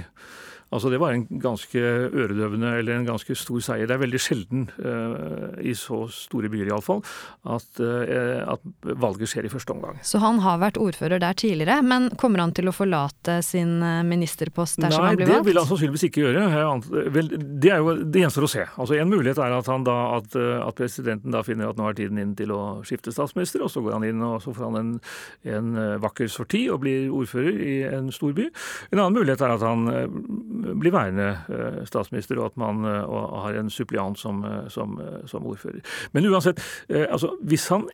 Altså 0.70 0.90
Det 0.90 1.00
var 1.02 1.14
en 1.14 1.24
ganske 1.42 1.80
øredøvende 1.80 2.76
eller 2.78 3.00
en 3.00 3.06
ganske 3.08 3.34
stor 3.34 3.62
seier. 3.64 3.88
Det 3.90 3.96
er 3.96 4.02
veldig 4.04 4.20
sjelden 4.22 4.68
uh, 4.78 5.58
i 5.66 5.74
så 5.74 6.04
store 6.14 6.50
byer 6.52 6.70
iallfall 6.70 7.02
at, 7.50 7.66
uh, 7.82 8.54
at 8.54 8.92
valget 9.02 9.32
skjer 9.32 9.48
i 9.48 9.50
første 9.50 9.74
omgang. 9.74 9.98
Så 10.06 10.20
han 10.22 10.38
har 10.44 10.60
vært 10.62 10.78
ordfører 10.78 11.22
der 11.22 11.34
tidligere, 11.34 11.80
men 11.82 12.10
kommer 12.20 12.44
han 12.44 12.54
til 12.54 12.70
å 12.70 12.74
forlate 12.74 13.40
sin 13.44 13.80
eh, 13.82 14.02
ministerpost 14.06 14.78
dersom 14.80 15.02
Nei, 15.02 15.10
han 15.10 15.18
blir 15.18 15.26
valgt? 15.26 15.34
Nei, 15.34 15.40
det 15.42 15.48
vil 15.48 15.60
han 15.60 15.68
sannsynligvis 15.68 16.06
ikke 16.06 16.22
gjøre. 16.24 16.44
Vel, 17.16 17.30
det 17.62 17.72
er 17.74 17.82
jo 17.82 17.94
det 18.04 18.22
gjenstår 18.24 18.46
å 18.46 18.50
se. 18.52 18.66
Altså 18.70 18.98
En 19.00 19.10
mulighet 19.10 19.40
er 19.42 19.56
at, 19.56 19.70
da, 19.86 19.96
at, 20.18 20.36
at, 20.38 20.76
presidenten 20.78 21.34
da 21.34 21.42
finner 21.46 21.70
at 21.70 21.80
nå 21.80 21.88
er 21.90 21.98
tiden 21.98 22.20
inn 22.22 22.36
til 22.38 22.54
å 22.54 22.60
skifte 22.86 23.14
statsminister, 23.14 23.64
og 23.66 23.72
så 23.72 23.82
går 23.84 23.98
han 23.98 24.06
inn 24.06 24.22
og 24.26 24.38
så 24.44 24.54
får 24.54 24.68
han 24.68 24.80
en, 24.80 24.92
en 25.56 25.72
vakker 26.02 26.30
sorti 26.30 26.64
og 26.70 26.82
blir 26.84 27.10
ordfører 27.14 27.58
i 27.58 27.76
en 27.90 28.10
stor 28.14 28.34
by. 28.36 28.48
En 28.92 29.02
annen 29.02 29.18
mulighet 29.18 29.44
er 29.44 29.56
at 29.56 29.66
han 29.66 29.86
blir 30.80 30.92
værende 30.94 31.84
statsminister, 31.88 32.38
og 32.38 32.50
at 32.52 32.56
man 32.56 32.84
har 32.84 33.58
en 33.60 33.70
suppliant 33.70 34.18
som, 34.18 34.44
som, 34.68 35.00
som 35.26 35.46
ordfører. 35.46 35.80
Men 36.12 36.26
uansett, 36.26 36.60
altså, 36.88 37.34
hvis 37.42 37.68
han 37.68 37.88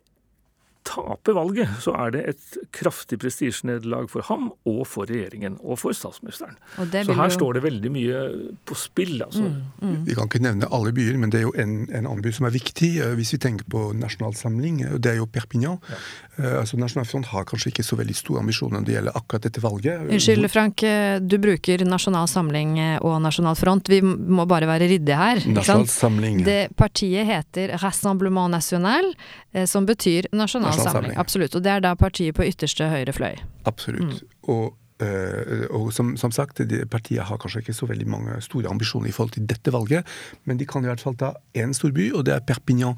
taper 0.87 1.35
valget, 1.37 1.69
så 1.83 1.93
er 2.05 2.13
det 2.15 2.23
et 2.31 2.57
kraftig 2.75 3.19
prestisjenederlag 3.21 4.09
for 4.11 4.25
ham 4.29 4.49
og 4.67 4.83
for 4.89 5.09
regjeringen 5.09 5.57
og 5.63 5.79
for 5.81 5.95
statsministeren. 5.95 6.57
Og 6.79 6.91
så 6.91 7.15
her 7.17 7.31
jo... 7.31 7.35
står 7.35 7.57
det 7.57 7.63
veldig 7.65 7.91
mye 7.93 8.21
på 8.67 8.77
spill. 8.79 9.17
altså. 9.25 9.43
Mm, 9.43 9.59
mm. 9.81 9.97
Vi 10.07 10.17
kan 10.17 10.29
ikke 10.29 10.43
nevne 10.45 10.69
alle 10.73 10.93
byer, 10.95 11.17
men 11.19 11.33
det 11.33 11.41
er 11.41 11.47
jo 11.47 11.53
en, 11.59 11.75
en 11.89 12.05
annen 12.05 12.23
by 12.23 12.33
som 12.35 12.47
er 12.49 12.55
viktig. 12.55 12.91
Eh, 13.03 13.15
hvis 13.19 13.33
vi 13.35 13.41
tenker 13.43 13.67
på 13.71 13.89
Nasjonal 13.97 14.35
Samling, 14.37 14.81
eh, 14.85 14.95
det 15.01 15.13
er 15.13 15.19
jo 15.21 15.27
Perpignan. 15.31 15.79
Ja. 15.91 15.99
Uh, 16.37 16.59
altså 16.61 16.77
Nasjonalfront 16.77 17.31
har 17.31 17.47
kanskje 17.49 17.71
ikke 17.71 17.83
så 17.85 17.97
veldig 17.97 18.13
store 18.13 18.43
ambisjoner 18.43 18.77
når 18.77 18.85
det 18.85 18.93
gjelder 18.93 19.15
akkurat 19.17 19.47
dette 19.47 19.63
valget. 19.63 20.03
Unnskyld, 20.05 20.49
Frank. 20.53 20.83
Du 21.25 21.37
bruker 21.41 21.81
Nasjonal 21.87 22.29
Samling 22.29 22.75
og 23.01 23.17
Nasjonal 23.23 23.57
Front. 23.57 23.89
Vi 23.89 24.03
må 24.05 24.45
bare 24.49 24.69
være 24.69 24.89
ryddige 24.91 25.17
her. 25.17 25.41
Nasjonal 25.49 25.87
Samling. 25.89 26.43
Det 26.45 26.59
partiet 26.77 27.25
heter 27.25 27.73
Rassemblement 27.81 28.53
National, 28.53 29.09
som 29.65 29.87
betyr 29.89 30.29
Nasjonal 30.37 30.76
samling. 30.83 31.15
Absolutt. 31.17 31.55
Og 31.55 31.63
det 31.63 31.71
er 31.71 31.85
da 31.85 31.93
partiet 31.99 32.35
på 32.37 32.45
ytterste 32.47 32.89
høyre 32.91 33.13
fløy. 33.15 33.39
Absolutt. 33.69 34.21
Mm. 34.21 34.37
Og, 34.53 34.77
øh, 35.03 35.67
og 35.69 35.93
som, 35.93 36.15
som, 36.17 36.31
sagt, 36.31 36.61
partiet 36.91 37.23
har 37.29 37.37
kanskje 37.41 37.65
ikke 37.65 37.77
så 37.77 37.89
veldig 37.89 38.07
mange 38.07 38.41
store 38.41 38.69
ambisjoner 38.69 39.09
i 39.09 39.15
forhold 39.15 39.35
til 39.37 39.47
dette 39.49 39.73
valget, 39.73 40.07
men 40.45 40.59
de 40.59 40.65
kan 40.65 40.83
i 40.85 40.91
hvert 40.91 41.03
fall 41.03 41.17
ta 41.19 41.33
én 41.57 41.73
storby, 41.73 42.11
og 42.13 42.25
det 42.25 42.33
er 42.33 42.39
Perpignan. 42.47 42.97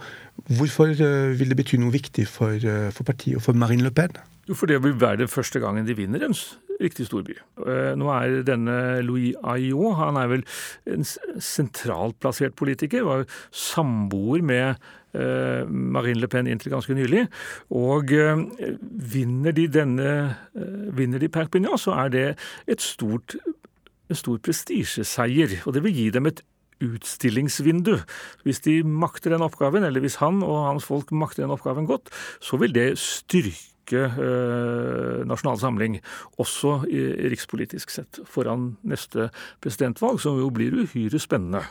Hvorfor 0.57 0.91
øh, 0.91 1.39
vil 1.39 1.49
det 1.49 1.57
bety 1.57 1.81
noe 1.81 1.91
viktig 1.91 2.27
for, 2.27 2.55
øh, 2.55 2.91
for 2.91 3.03
partiet 3.03 3.41
og 3.41 3.45
for 3.47 3.53
Marine 3.53 3.83
Le 3.83 3.91
Pen? 3.91 4.17
Jo, 4.49 4.57
for 4.57 4.65
det 4.65 4.83
vil 4.83 5.01
være 5.01 5.17
det 5.23 5.29
første 5.29 5.59
gangen 5.59 5.87
de 5.87 5.95
vinner 5.95 6.25
en 6.25 6.33
riktig 6.79 7.09
storby. 7.09 7.35
Nå 7.59 8.11
er 8.15 8.39
denne 8.47 8.77
Louis 9.05 9.33
Aillot, 9.43 9.97
han 9.99 10.19
er 10.19 10.31
vel 10.31 10.45
en 10.89 11.03
sentralt 11.05 12.19
plassert 12.23 12.55
politiker. 12.59 13.03
Var 13.07 13.27
samboer 13.51 14.45
med 14.45 14.79
Eh, 15.13 15.65
Marine 15.65 16.21
Le 16.21 16.27
Pen 16.29 16.47
inntil 16.47 16.73
ganske 16.73 16.93
nylig. 16.93 17.25
Og 17.73 18.13
eh, 18.13 18.43
vinner 19.13 19.55
de 19.57 19.65
denne 19.73 20.11
eh, 20.53 20.83
vinner 20.95 21.21
de 21.21 21.31
Perpignan, 21.33 21.79
så 21.81 21.95
er 21.97 22.13
det 22.13 22.25
et 22.69 22.83
stort, 22.83 23.37
en 24.09 24.19
stor 24.19 24.37
prestisjeseier. 24.45 25.59
Og 25.65 25.73
det 25.73 25.83
vil 25.85 25.97
gi 25.97 26.09
dem 26.13 26.29
et 26.29 26.43
utstillingsvindu. 26.85 27.97
Hvis 28.45 28.61
de 28.63 28.79
makter 28.83 29.33
den 29.33 29.43
oppgaven, 29.43 29.83
eller 29.83 30.03
hvis 30.03 30.19
han 30.21 30.43
og 30.45 30.61
hans 30.67 30.85
folk 30.87 31.11
makter 31.11 31.43
den 31.43 31.55
oppgaven 31.57 31.89
godt, 31.89 32.13
så 32.39 32.61
vil 32.61 32.75
det 32.75 32.93
styrke 33.01 33.78
eh, 33.97 35.23
Nasjonal 35.29 35.59
Samling, 35.61 35.99
også 36.37 36.81
rikspolitisk 37.31 37.93
sett, 37.93 38.21
foran 38.29 38.75
neste 38.87 39.29
presidentvalg, 39.63 40.21
som 40.21 40.37
jo 40.39 40.51
blir 40.53 40.75
uhyre 40.83 41.21
spennende. 41.21 41.63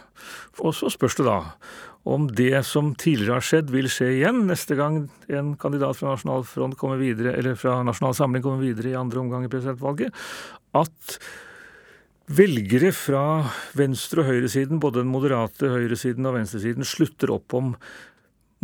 Og 0.58 0.74
så 0.76 0.90
spørs 0.92 1.18
det 1.20 1.28
da 1.28 1.40
om 2.08 2.28
det 2.32 2.62
som 2.64 2.94
tidligere 2.96 3.36
har 3.36 3.44
skjedd, 3.44 3.72
vil 3.74 3.88
skje 3.92 4.12
igjen 4.14 4.46
neste 4.48 4.78
gang 4.78 5.02
en 5.28 5.52
kandidat 5.60 5.98
fra 5.98 6.14
Nasjonal 6.14 6.46
Front 6.48 6.78
kommer 6.80 7.00
videre, 7.00 7.34
eller 7.36 7.58
fra 7.58 7.82
Nasjonal 7.84 8.16
Samling 8.16 8.44
kommer 8.44 8.64
videre 8.64 8.94
i 8.94 8.96
andre 8.98 9.20
omgang 9.20 9.44
i 9.44 9.50
presidentvalget, 9.52 10.14
at 10.78 11.18
velgere 12.28 12.92
fra 12.92 13.24
venstre- 13.76 14.22
og 14.22 14.30
høyresiden, 14.30 14.80
både 14.80 15.02
den 15.02 15.12
moderate 15.12 15.68
høyresiden 15.72 16.28
og 16.28 16.36
venstresiden, 16.38 16.86
slutter 16.86 17.32
opp 17.34 17.56
om 17.56 17.74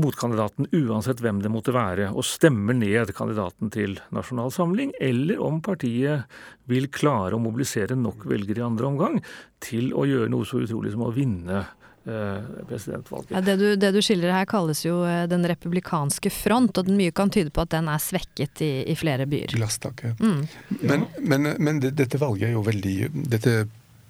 motkandidaten 0.00 0.66
uansett 0.74 1.20
hvem 1.22 1.38
det 1.44 1.52
måtte 1.52 1.74
være, 1.74 2.10
og 2.10 2.26
stemmer 2.26 2.76
ned 2.76 3.12
kandidaten 3.14 3.70
til 3.74 3.98
Nasjonal 4.14 4.50
Samling, 4.54 4.94
eller 5.02 5.42
om 5.44 5.60
partiet 5.64 6.26
vil 6.70 6.90
klare 6.90 7.36
å 7.36 7.42
mobilisere 7.42 7.96
nok 7.98 8.26
velgere 8.30 8.62
i 8.64 8.66
andre 8.66 8.90
omgang 8.90 9.22
til 9.62 9.92
å 9.94 10.06
gjøre 10.08 10.32
noe 10.32 10.48
så 10.48 10.64
utrolig 10.64 10.94
som 10.94 11.06
å 11.06 11.14
vinne 11.14 11.64
Eh, 12.06 12.64
presidentvalget. 12.68 13.30
Ja, 13.30 13.40
det, 13.40 13.56
du, 13.56 13.76
det, 13.80 13.88
du, 13.96 14.02
skildrer 14.04 14.34
her 14.36 14.44
kalles 14.44 14.82
jo 14.84 14.98
eh, 15.08 15.22
den 15.24 15.46
republikanske 15.48 16.28
front, 16.28 16.76
og 16.76 16.90
mye 16.92 17.14
kan 17.16 17.32
tyde 17.32 17.48
på 17.48 17.62
at 17.64 17.70
den 17.72 17.88
er 17.88 18.02
svekket 18.02 18.60
i, 18.60 18.68
i 18.92 18.96
flere 19.00 19.24
byer. 19.24 19.54
Glasstaket. 19.56 20.20
Mm. 20.20 20.42
Men, 20.82 21.06
men, 21.24 21.48
men 21.64 21.80
dette 21.80 22.20
valget 22.20 22.50
er 22.50 22.52
jo 22.58 22.66
veldig 22.66 22.98
dette 23.32 23.56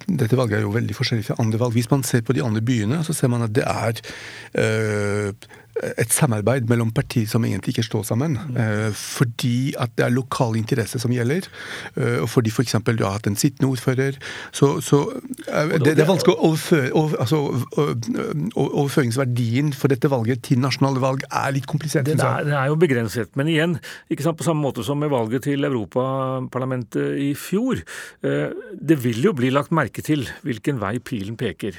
dette 0.04 0.36
valget 0.36 0.58
er 0.58 0.64
jo 0.66 0.72
veldig 0.74 0.96
forskjellig 0.98 1.24
fra 1.28 1.36
andre 1.40 1.60
valg. 1.62 1.76
Hvis 1.78 1.88
man 1.92 2.02
ser 2.04 2.24
på 2.26 2.34
de 2.36 2.42
andre 2.44 2.60
byene, 2.66 2.98
så 3.06 3.14
ser 3.16 3.30
man 3.32 3.46
at 3.46 3.54
det 3.56 3.62
er 3.62 4.02
øh, 4.60 5.30
et 5.82 6.12
samarbeid 6.14 6.68
mellom 6.70 6.92
partier 6.94 7.26
som 7.30 7.44
egentlig 7.44 7.74
ikke 7.74 7.86
står 7.88 8.04
sammen. 8.12 8.38
Mm. 8.54 8.92
fordi 8.94 9.74
at 9.78 9.90
det 9.98 10.04
er 10.06 10.12
lokale 10.14 10.58
interesser 10.58 11.00
som 11.02 11.12
gjelder. 11.12 11.48
Eh, 11.96 12.20
og 12.22 12.28
fordi 12.30 12.52
f.eks. 12.52 12.76
For 12.84 12.96
du 12.96 13.04
har 13.04 13.16
hatt 13.18 13.28
en 13.30 13.38
sittende 13.38 13.70
ordfører. 13.72 14.18
Så, 14.54 14.80
så 14.84 15.00
eh, 15.48 15.74
det, 15.78 15.94
det, 15.94 16.04
er 16.04 16.10
vanskelig 16.10 16.36
å 16.36 16.50
overføre 16.50 16.92
over, 16.98 17.18
altså, 17.24 17.40
Overføringsverdien 18.54 19.72
for 19.76 19.92
dette 19.92 20.10
valget 20.10 20.44
til 20.46 20.60
nasjonale 20.62 21.02
valg 21.02 21.24
er 21.30 21.54
litt 21.56 21.68
komplisert. 21.70 22.06
Det 22.06 22.18
er, 22.18 22.46
det 22.46 22.56
er 22.58 22.70
jo 22.70 22.78
begrenset. 22.80 23.32
Men 23.38 23.50
igjen, 23.50 23.78
ikke 24.12 24.26
sant, 24.26 24.38
på 24.38 24.46
samme 24.46 24.64
måte 24.64 24.84
som 24.86 25.00
med 25.00 25.12
valget 25.12 25.46
til 25.48 25.66
Europaparlamentet 25.66 27.18
i 27.24 27.32
fjor. 27.38 27.82
Det 28.22 28.98
vil 29.02 29.24
jo 29.26 29.34
bli 29.36 29.50
lagt 29.54 29.74
merke 29.74 30.04
til 30.04 30.26
hvilken 30.46 30.80
vei 30.82 30.96
pilen 31.02 31.38
peker. 31.40 31.78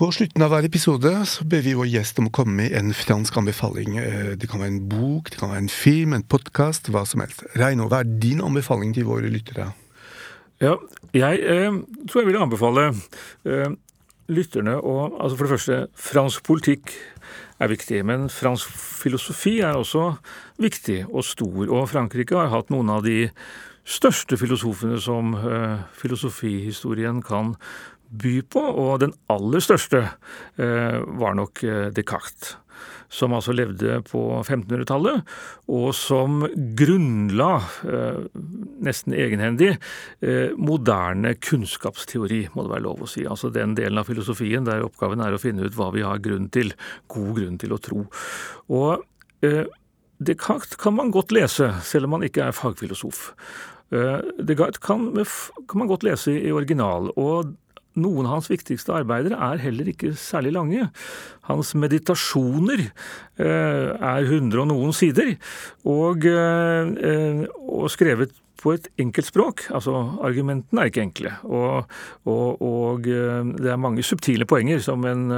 På 0.00 0.06
slutten 0.08 0.40
av 0.40 0.48
hver 0.48 0.64
episode 0.64 1.10
så 1.28 1.44
ber 1.44 1.60
vi 1.60 1.74
vår 1.76 1.90
gjest 1.92 2.16
om 2.22 2.30
å 2.30 2.32
komme 2.32 2.54
med 2.62 2.72
en 2.72 2.94
fransk 2.96 3.34
anbefaling. 3.36 3.98
Eh, 4.00 4.30
det 4.40 4.48
kan 4.48 4.62
være 4.62 4.72
en 4.72 4.86
bok, 4.88 5.28
det 5.28 5.36
kan 5.36 5.50
være 5.52 5.66
en 5.66 5.68
film, 5.68 6.14
en 6.16 6.24
podkast, 6.24 6.88
hva 6.88 7.02
som 7.04 7.20
helst. 7.20 7.42
Reino, 7.60 7.84
hva 7.90 7.98
er 8.00 8.14
din 8.22 8.40
anbefaling 8.40 8.94
til 8.96 9.04
våre 9.10 9.28
lyttere? 9.28 9.66
Ja, 10.64 10.78
jeg 11.12 11.44
eh, 11.44 11.76
tror 12.08 12.22
jeg 12.22 12.30
vil 12.30 12.40
anbefale 12.40 12.86
eh, 13.44 13.76
lytterne 14.32 14.78
å 14.80 14.96
Altså 15.10 15.36
for 15.36 15.44
det 15.44 15.52
første, 15.58 15.82
fransk 16.08 16.48
politikk 16.48 16.96
er 17.60 17.68
viktig, 17.68 18.00
men 18.08 18.30
fransk 18.32 18.72
filosofi 19.04 19.58
er 19.60 19.76
også 19.76 20.14
viktig 20.64 21.02
og 21.10 21.28
stor. 21.28 21.66
Og 21.68 21.90
Frankrike 21.92 22.40
har 22.40 22.48
hatt 22.56 22.72
noen 22.72 22.88
av 22.96 23.04
de 23.04 23.26
største 23.84 24.40
filosofene 24.40 24.96
som 24.96 25.36
eh, 25.36 25.80
filosofihistorien 26.00 27.20
kan 27.20 27.58
by 28.10 28.40
på, 28.50 28.62
og 28.62 29.00
den 29.04 29.14
aller 29.30 29.62
største 29.62 30.02
eh, 30.60 30.98
var 31.20 31.38
nok 31.38 31.62
eh, 31.66 31.86
Descartes. 31.94 32.56
Som 33.10 33.32
altså 33.34 33.50
levde 33.52 33.96
på 34.06 34.20
1500-tallet, 34.38 35.24
og 35.74 35.88
som 35.98 36.44
grunnla, 36.78 37.48
eh, 37.90 38.20
nesten 38.86 39.16
egenhendig, 39.18 39.72
moderne 40.54 41.32
kunnskapsteori, 41.42 42.44
må 42.54 42.64
det 42.64 42.72
være 42.76 42.84
lov 42.84 43.02
å 43.02 43.08
si. 43.10 43.24
Altså 43.26 43.50
den 43.50 43.74
delen 43.74 43.98
av 43.98 44.06
filosofien 44.06 44.68
der 44.68 44.86
oppgaven 44.86 45.24
er 45.24 45.34
å 45.34 45.42
finne 45.42 45.66
ut 45.66 45.74
hva 45.74 45.90
vi 45.96 46.06
har 46.06 46.22
grunn 46.22 46.46
til, 46.54 46.70
god 47.10 47.32
grunn 47.40 47.58
til 47.58 47.74
å 47.74 47.80
tro. 47.82 48.04
Og 48.70 49.02
Descartes 50.22 50.78
kan 50.78 50.94
man 50.94 51.10
godt 51.10 51.34
lese, 51.34 51.72
selv 51.82 52.06
om 52.06 52.14
man 52.14 52.28
ikke 52.28 52.46
er 52.46 52.54
fagfilosof. 52.56 53.32
Descartes 53.90 54.78
kan, 54.86 55.10
kan 55.18 55.82
man 55.82 55.90
godt 55.90 56.06
lese 56.06 56.38
i 56.38 56.54
original. 56.54 57.10
og 57.18 57.56
noen 57.98 58.28
av 58.28 58.38
hans 58.38 58.50
viktigste 58.50 58.94
arbeider 59.00 59.34
er 59.34 59.62
heller 59.62 59.88
ikke 59.90 60.12
særlig 60.18 60.52
lange. 60.54 60.90
Hans 61.48 61.72
meditasjoner 61.78 62.84
eh, 62.86 63.88
er 63.94 64.28
hundre 64.30 64.62
og 64.62 64.70
noen 64.70 64.94
sider, 64.96 65.34
og, 65.88 66.26
eh, 66.28 67.42
og 67.66 67.90
skrevet 67.92 68.36
på 68.60 68.74
et 68.76 68.90
enkelt 69.00 69.30
språk. 69.30 69.64
Altså, 69.74 69.94
argumentene 70.26 70.84
er 70.84 70.90
ikke 70.92 71.04
enkle. 71.06 71.34
Og, 71.48 71.90
og, 72.28 72.62
og, 72.62 73.08
eh, 73.08 73.52
det 73.56 73.72
er 73.72 73.80
mange 73.80 74.04
subtile 74.06 74.46
poenger 74.48 74.82
som 74.84 75.06
en 75.08 75.28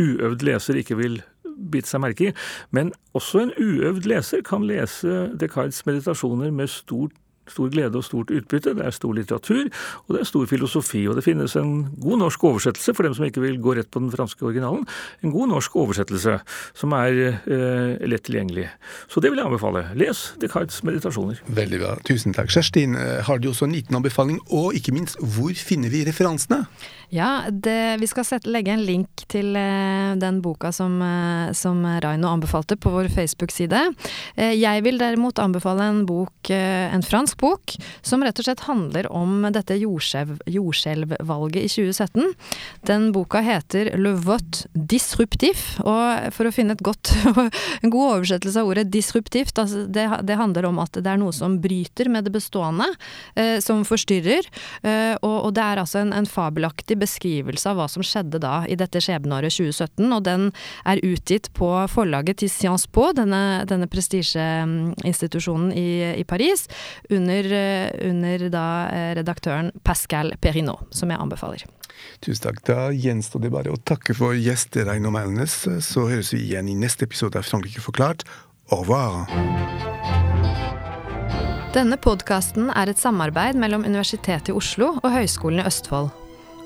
uøvd 0.00 0.46
leser 0.48 0.80
ikke 0.80 0.98
vil 0.98 1.20
bite 1.56 1.88
seg 1.88 2.02
merke 2.04 2.30
i. 2.30 2.32
Men 2.76 2.92
også 3.16 3.44
en 3.44 3.54
uøvd 3.56 4.08
leser 4.10 4.42
kan 4.46 4.66
lese 4.66 5.28
Descartes' 5.38 5.84
meditasjoner 5.88 6.52
med 6.52 6.72
stort 6.72 7.14
stor 7.50 7.70
glede 7.72 7.98
og 7.98 8.06
stort 8.06 8.32
utbytte. 8.34 8.74
Det 8.76 8.84
er 8.86 8.94
stor 8.94 9.14
litteratur, 9.16 9.68
og 10.06 10.16
det 10.16 10.22
er 10.22 10.30
stor 10.30 10.46
filosofi. 10.50 11.04
Og 11.08 11.18
det 11.18 11.24
finnes 11.26 11.56
en 11.58 11.74
god 12.02 12.22
norsk 12.24 12.44
oversettelse, 12.50 12.94
for 12.96 13.06
dem 13.06 13.16
som 13.16 13.26
ikke 13.28 13.44
vil 13.44 13.60
gå 13.62 13.76
rett 13.78 13.90
på 13.92 14.02
den 14.02 14.12
franske 14.14 14.46
originalen, 14.46 14.86
en 15.22 15.34
god 15.34 15.52
norsk 15.54 15.76
oversettelse 15.76 16.38
som 16.76 16.94
er 16.96 17.20
eh, 17.28 18.06
lett 18.08 18.26
tilgjengelig. 18.26 18.68
Så 19.12 19.22
det 19.22 19.32
vil 19.32 19.40
jeg 19.40 19.48
anbefale. 19.48 19.86
Les 19.98 20.26
Descartes' 20.42 20.82
meditasjoner. 20.86 21.40
Veldig 21.46 21.82
bra. 21.82 21.94
Tusen 22.08 22.36
takk. 22.36 22.52
Kjerstin, 22.52 22.96
eh, 22.98 23.22
har 23.26 23.40
du 23.40 23.50
også 23.52 23.68
en 23.68 23.76
liten 23.76 23.98
anbefaling, 23.98 24.40
og 24.50 24.76
ikke 24.76 24.94
minst, 24.96 25.20
hvor 25.36 25.54
finner 25.56 25.92
vi 25.92 26.04
referansene? 26.08 26.64
Ja, 27.14 27.46
det, 27.50 28.00
vi 28.00 28.06
skal 28.10 28.24
sette, 28.26 28.50
legge 28.50 28.72
en 28.74 28.82
link 28.82 29.22
til 29.30 29.54
eh, 29.54 30.16
den 30.18 30.40
boka 30.42 30.72
som, 30.74 30.98
eh, 31.02 31.52
som 31.54 31.84
Raino 32.02 32.32
anbefalte 32.32 32.74
på 32.80 32.90
vår 32.90 33.08
Facebook-side. 33.14 33.82
Eh, 34.34 34.54
jeg 34.58 34.82
vil 34.82 34.98
derimot 34.98 35.38
anbefale 35.38 35.86
en 35.86 36.00
bok, 36.08 36.50
eh, 36.50 36.90
en 36.90 37.04
fransk 37.06 37.38
bok, 37.38 37.76
som 38.02 38.24
rett 38.26 38.38
og 38.42 38.48
slett 38.48 38.64
handler 38.66 39.06
om 39.14 39.46
dette 39.54 39.76
jordskjelvvalget 39.78 41.62
i 41.62 41.70
2017. 41.70 42.34
Den 42.90 43.12
boka 43.14 43.42
heter 43.44 43.92
Le 43.96 44.16
vote 44.18 44.66
disruptif, 44.74 45.76
og 45.86 46.32
for 46.34 46.50
å 46.50 46.54
finne 46.54 46.74
et 46.74 46.82
godt, 46.82 47.14
en 47.82 47.94
god 47.94 48.16
oversettelse 48.16 48.58
av 48.64 48.72
ordet 48.72 48.88
disruptivt, 48.90 49.54
altså 49.62 49.86
det, 49.86 50.08
det, 50.26 50.40
handler 50.40 50.66
om 50.72 50.82
at 50.82 50.98
det 50.98 51.06
er 51.06 51.22
noe 51.22 51.34
som 51.34 51.60
bryter 51.62 52.10
med 52.10 52.26
det 52.26 52.34
bestående, 52.34 52.90
eh, 53.38 53.62
som 53.62 53.86
forstyrrer, 53.86 54.50
eh, 54.82 55.14
og, 55.22 55.36
og, 55.36 55.50
det 55.56 55.62
er 55.62 55.84
altså 55.86 56.02
en, 56.02 56.12
en 56.16 56.26
fabelaktig 56.28 56.95
beskrivelse 57.00 57.70
av 57.70 57.80
hva 57.80 57.88
som 57.90 58.04
skjedde 58.06 58.40
da 58.42 58.60
i 58.68 58.78
dette 58.78 59.00
skjebneåret 59.02 59.54
2017, 59.54 60.04
og 60.10 60.24
den 60.26 60.50
er 60.88 61.02
utgitt 61.06 61.50
på 61.56 61.70
forlaget 61.92 62.42
til 62.42 62.52
Sciences 62.52 62.88
Po, 62.92 63.10
denne, 63.16 63.64
denne 63.68 63.88
prestisjeinstitusjonen 63.90 65.72
i, 65.76 65.88
i, 66.20 66.24
Paris, 66.28 66.66
under, 67.10 67.50
under 68.06 68.46
da 68.52 68.66
eh, 68.92 69.10
redaktøren 69.20 69.72
Pascal 69.86 70.34
Perrinot, 70.40 70.88
som 70.94 71.12
jeg 71.12 71.20
anbefaler. 71.22 71.66
Tusen 72.24 72.48
takk. 72.48 72.60
Da 72.68 72.90
gjenstår 72.92 73.46
det 73.46 73.52
bare 73.54 73.72
å 73.72 73.80
takke 73.80 74.16
for 74.16 74.36
gjester 74.36 74.88
Reino 74.90 75.12
Melnes. 75.14 75.62
Så 75.84 76.08
høres 76.10 76.34
vi 76.34 76.42
igjen 76.44 76.68
i 76.68 76.76
neste 76.78 77.08
episode 77.08 77.40
av 77.40 77.48
Frankrike 77.48 77.84
forklart. 77.84 78.26
Au 78.68 78.82
revoir! 78.82 79.24
Denne 81.76 81.98
podkasten 82.00 82.70
er 82.72 82.88
et 82.88 83.00
samarbeid 83.00 83.58
mellom 83.60 83.84
Universitetet 83.84 84.48
i 84.48 84.56
Oslo 84.56 84.94
og 84.96 85.10
Høgskolen 85.12 85.60
i 85.60 85.66
Østfold. 85.68 86.08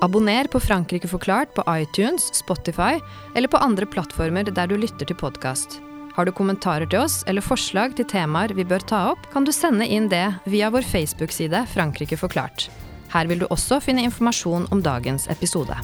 Abonner 0.02 0.44
på 0.44 0.60
Frankrike 0.60 1.08
forklart 1.08 1.54
på 1.54 1.64
iTunes, 1.68 2.34
Spotify 2.34 3.00
eller 3.36 3.48
på 3.48 3.56
andre 3.60 3.84
plattformer 3.86 4.48
der 4.48 4.70
du 4.70 4.78
lytter 4.80 5.04
til 5.04 5.16
podkast. 5.20 5.76
Har 6.16 6.24
du 6.24 6.32
kommentarer 6.32 6.88
til 6.88 7.02
oss 7.02 7.18
eller 7.28 7.44
forslag 7.44 7.92
til 7.98 8.08
temaer 8.08 8.54
vi 8.56 8.64
bør 8.64 8.80
ta 8.80 9.02
opp, 9.12 9.28
kan 9.34 9.44
du 9.44 9.52
sende 9.52 9.84
inn 9.84 10.08
det 10.08 10.24
via 10.48 10.72
vår 10.72 10.88
Facebook-side 10.88 11.66
Frankrike 11.74 12.16
forklart. 12.16 12.70
Her 13.12 13.28
vil 13.28 13.44
du 13.44 13.48
også 13.50 13.82
finne 13.84 14.06
informasjon 14.08 14.70
om 14.72 14.80
dagens 14.80 15.28
episode. 15.28 15.76